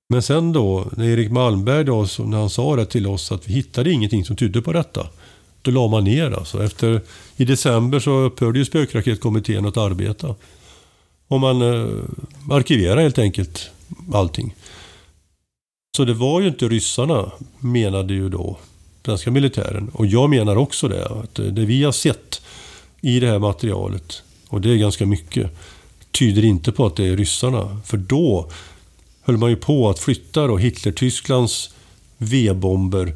[0.09, 3.53] Men sen då, när Erik Malmberg då, när han sa det till oss att vi
[3.53, 5.07] hittade ingenting som tydde på detta.
[5.63, 6.65] Då la man ner alltså.
[6.65, 7.01] Efter,
[7.37, 10.35] I december så upphörde ju spökraketkommittén att arbeta.
[11.29, 12.05] Och man eh,
[12.51, 13.71] arkiverade helt enkelt
[14.13, 14.55] allting.
[15.99, 18.57] Så det var ju inte ryssarna, menade ju då
[19.05, 19.91] svenska militären.
[19.93, 22.41] Och jag menar också det, att det vi har sett
[23.01, 25.51] i det här materialet, och det är ganska mycket,
[26.11, 27.81] tyder inte på att det är ryssarna.
[27.85, 28.51] För då
[29.23, 31.71] höll man ju på att flytta då Hitler-Tysklands
[32.19, 33.15] V-bomber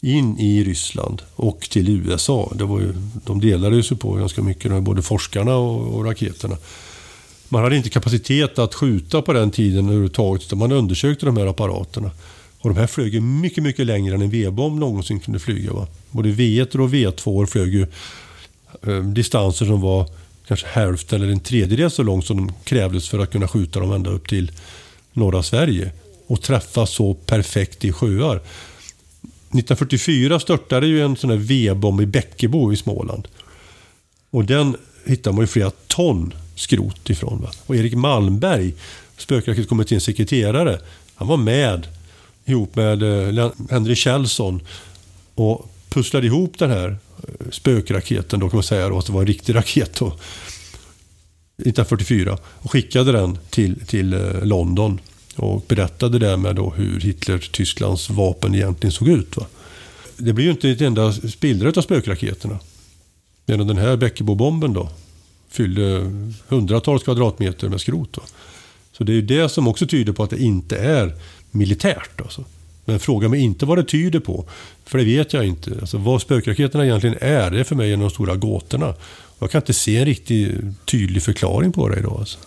[0.00, 2.52] in i Ryssland och till USA.
[2.54, 2.92] Det var ju,
[3.26, 6.56] de delade sig på ganska mycket, både forskarna och, och raketerna.
[7.54, 11.46] Man hade inte kapacitet att skjuta på den tiden överhuvudtaget, utan man undersökte de här
[11.46, 12.10] apparaterna.
[12.60, 15.72] Och de här flög mycket, mycket längre än en V-bomb någonsin kunde flyga.
[15.72, 15.86] Va?
[16.10, 17.86] Både V1 och V2 flög ju
[18.86, 20.08] eh, distanser som var
[20.46, 23.92] kanske hälften eller en tredjedel så långt som de krävdes för att kunna skjuta dem
[23.92, 24.52] ända upp till
[25.12, 25.92] norra Sverige.
[26.26, 28.36] Och träffa så perfekt i sjöar.
[28.36, 33.28] 1944 störtade ju en sån här V-bomb i Bäckebo i Småland.
[34.30, 34.76] Och den
[35.06, 37.42] hittade man ju flera ton skrot ifrån.
[37.42, 37.50] Va?
[37.66, 38.74] Och Erik Malmberg,
[39.16, 40.78] spökraketkommitténs sekreterare,
[41.14, 41.86] han var med
[42.44, 43.02] ihop med
[43.38, 44.60] eh, Henry Kjellson
[45.34, 49.20] och pusslade ihop den här eh, spökraketen, då kan man säga då, att det var
[49.20, 55.00] en riktig raket då, 1944 och skickade den till, till eh, London
[55.36, 59.36] och berättade därmed då hur Hitler-Tysklands vapen egentligen såg ut.
[59.36, 59.46] Va?
[60.16, 62.58] Det blir ju inte ett enda spillra av spökraketerna.
[63.46, 64.88] Medan den här Bäckebobomben då
[65.54, 66.12] fyllde
[66.48, 68.16] hundratals kvadratmeter med skrot.
[68.16, 68.22] Va?
[68.92, 71.14] Så det är ju det som också tyder på att det inte är
[71.50, 72.20] militärt.
[72.20, 72.44] Alltså.
[72.84, 74.48] Men fråga mig inte vad det tyder på.
[74.84, 75.70] För det vet jag inte.
[75.80, 78.94] Alltså, vad spökraketerna egentligen är, det är för mig en av de stora gåtorna.
[79.38, 82.16] Jag kan inte se en riktigt tydlig förklaring på det idag.
[82.18, 82.38] Alltså.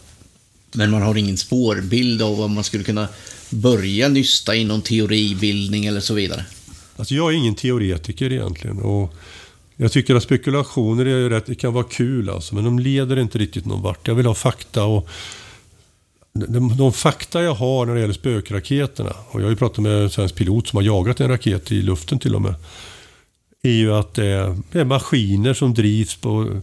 [0.74, 3.08] Men man har ingen spårbild av vad man skulle kunna
[3.50, 6.46] börja nysta i någon teoribildning eller så vidare?
[6.98, 8.80] Alltså jag är ingen teoretiker egentligen.
[8.80, 9.14] Och
[9.78, 13.38] jag tycker att spekulationer är rätt, det kan vara kul alltså, men de leder inte
[13.38, 14.08] riktigt någon vart.
[14.08, 15.10] Jag vill ha fakta och
[16.34, 19.92] de, de fakta jag har när det gäller spökraketerna, och jag har ju pratat med
[19.92, 22.56] en svensk pilot som har jagat en raket i luften till och med,
[23.64, 26.62] är ju att det är, det är maskiner som drivs på,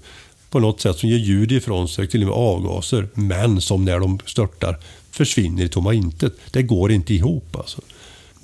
[0.51, 4.01] på något sätt som ger ljud ifrån sig, till och med avgaser, men som när
[4.01, 4.79] de störtar
[5.11, 6.35] försvinner i tomma intet.
[6.51, 7.81] Det går inte ihop alltså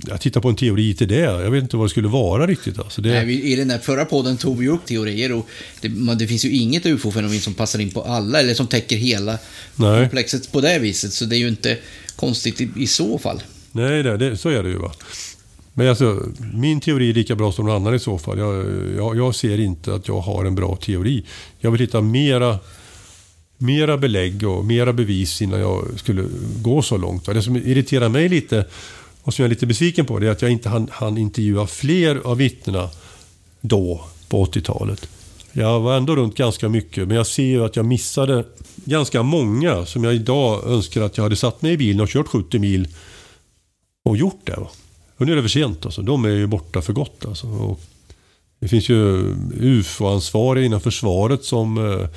[0.07, 1.21] jag tittar på en teori till det.
[1.21, 2.79] Jag vet inte vad det skulle vara riktigt.
[2.79, 3.09] Alltså det...
[3.09, 5.49] Nej, I den där förra podden tog vi upp teorier och
[5.81, 8.97] det, man, det finns ju inget ufo-fenomen som passar in på alla eller som täcker
[8.97, 9.39] hela
[9.75, 10.01] Nej.
[10.01, 11.13] komplexet på det viset.
[11.13, 11.79] Så det är ju inte
[12.17, 13.43] konstigt i, i så fall.
[13.73, 14.79] Nej, det, det, så är det ju.
[14.79, 14.93] Va?
[15.75, 16.23] Men alltså,
[16.55, 18.39] min teori är lika bra som någon annan i så fall.
[18.39, 21.25] Jag, jag, jag ser inte att jag har en bra teori.
[21.59, 22.59] Jag vill hitta mera
[23.61, 26.25] mera belägg och mera bevis innan jag skulle
[26.63, 27.27] gå så långt.
[27.27, 28.65] Det som irriterar mig lite
[29.23, 31.67] och som jag är lite besviken på det är att jag inte hann, hann intervjua
[31.67, 32.91] fler av vittnena
[33.61, 35.09] då, på 80-talet.
[35.53, 38.45] Jag var ändå runt ganska mycket, men jag ser ju att jag missade
[38.85, 42.29] ganska många som jag idag önskar att jag hade satt mig i bilen och kört
[42.29, 42.89] 70 mil
[44.05, 44.57] och gjort det.
[45.17, 45.85] Och nu är det för sent.
[45.85, 46.03] Alltså.
[46.03, 47.25] De är ju borta för gott.
[47.25, 47.47] Alltså.
[47.47, 47.81] Och
[48.61, 52.09] det finns ju UFO-ansvariga inom försvaret som eh,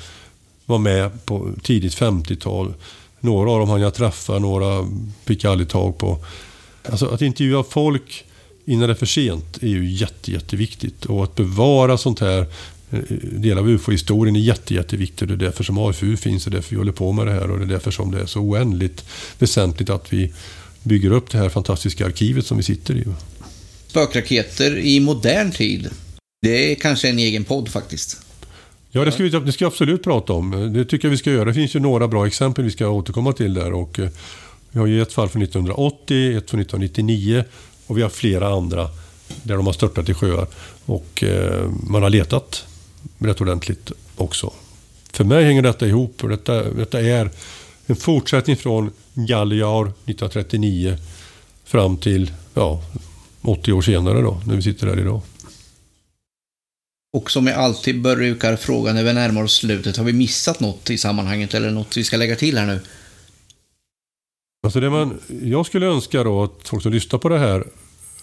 [0.66, 2.74] var med på tidigt 50-tal.
[3.20, 4.86] Några av dem hann jag träffa, några
[5.24, 6.18] fick jag aldrig tag på.
[6.88, 8.24] Alltså att intervjua folk
[8.64, 11.04] innan det är för sent är ju jätte, jätteviktigt.
[11.04, 12.46] Och att bevara sånt här
[12.90, 15.28] eh, del av UFO-historien är jätte, jätteviktigt.
[15.28, 17.50] Det är därför som AFU finns och därför vi håller på med det här.
[17.50, 19.04] Och det är därför som det är så oändligt
[19.38, 20.32] väsentligt att vi
[20.82, 23.04] bygger upp det här fantastiska arkivet som vi sitter i.
[23.86, 25.90] Spökraketer i modern tid.
[26.42, 28.20] Det är kanske en egen podd faktiskt.
[28.90, 30.72] Ja, det ska vi det ska absolut prata om.
[30.74, 31.44] Det tycker jag vi ska göra.
[31.44, 33.72] Det finns ju några bra exempel vi ska återkomma till där.
[33.72, 34.08] Och eh,
[34.74, 37.44] vi har ju ett fall från 1980, ett från 1999
[37.86, 38.88] och vi har flera andra
[39.42, 40.46] där de har störtat i sjöar.
[40.86, 42.64] Och eh, man har letat
[43.18, 44.52] rätt ordentligt också.
[45.12, 47.30] För mig hänger detta ihop och detta, detta är
[47.86, 50.96] en fortsättning från Galliaur 1939
[51.64, 52.82] fram till ja,
[53.42, 55.20] 80 år senare då, när vi sitter här idag.
[57.12, 60.90] Och som jag alltid brukar fråga när vi närmar oss slutet, har vi missat något
[60.90, 62.80] i sammanhanget eller något vi ska lägga till här nu?
[64.64, 67.64] Alltså det man, jag skulle önska då att folk som lyssnar på det här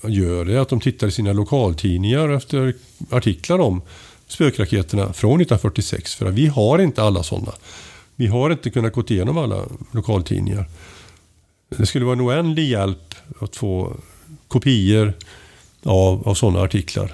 [0.02, 2.74] gör det att de tittar i sina lokaltidningar efter
[3.10, 3.82] artiklar om
[4.28, 6.16] spökraketerna från 1946.
[6.16, 7.52] För vi har inte alla sådana.
[8.16, 10.66] Vi har inte kunnat gå igenom alla lokaltidningar.
[11.78, 13.98] Det skulle vara en oändlig hjälp att få
[14.48, 15.14] kopior
[15.84, 17.08] av, av sådana artiklar.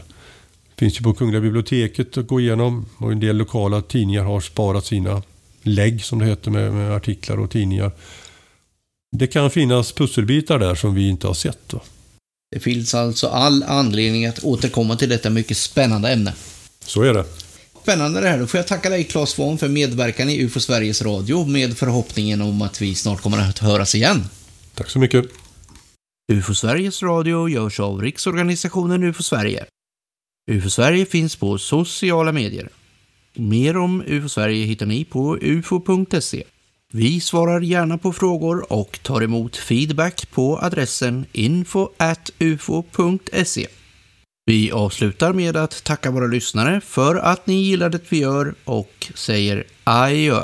[0.76, 4.40] Det finns ju på Kungliga biblioteket att gå igenom och en del lokala tidningar har
[4.40, 5.22] sparat sina
[5.62, 7.92] lägg som det heter med, med artiklar och tidningar.
[9.12, 11.70] Det kan finnas pusselbitar där som vi inte har sett.
[11.70, 11.82] Då.
[12.52, 16.34] Det finns alltså all anledning att återkomma till detta mycket spännande ämne.
[16.80, 17.26] Så är det.
[17.82, 18.40] Spännande det här.
[18.40, 22.42] Då får jag tacka dig Claes Svahn för medverkan i UFO Sveriges Radio med förhoppningen
[22.42, 24.24] om att vi snart kommer att höras igen.
[24.74, 25.26] Tack så mycket.
[26.32, 29.66] UFO Sveriges Radio görs av Riksorganisationen UFO Sverige.
[30.52, 32.70] UFO Sverige finns på sociala medier.
[33.34, 36.44] Mer om UFO Sverige hittar ni på ufo.se.
[36.94, 42.08] Vi svarar gärna på frågor och tar emot feedback på adressen info.ufo.se.
[44.46, 49.12] Vi avslutar med att tacka våra lyssnare för att ni gillar det vi gör och
[49.16, 50.44] säger adjö.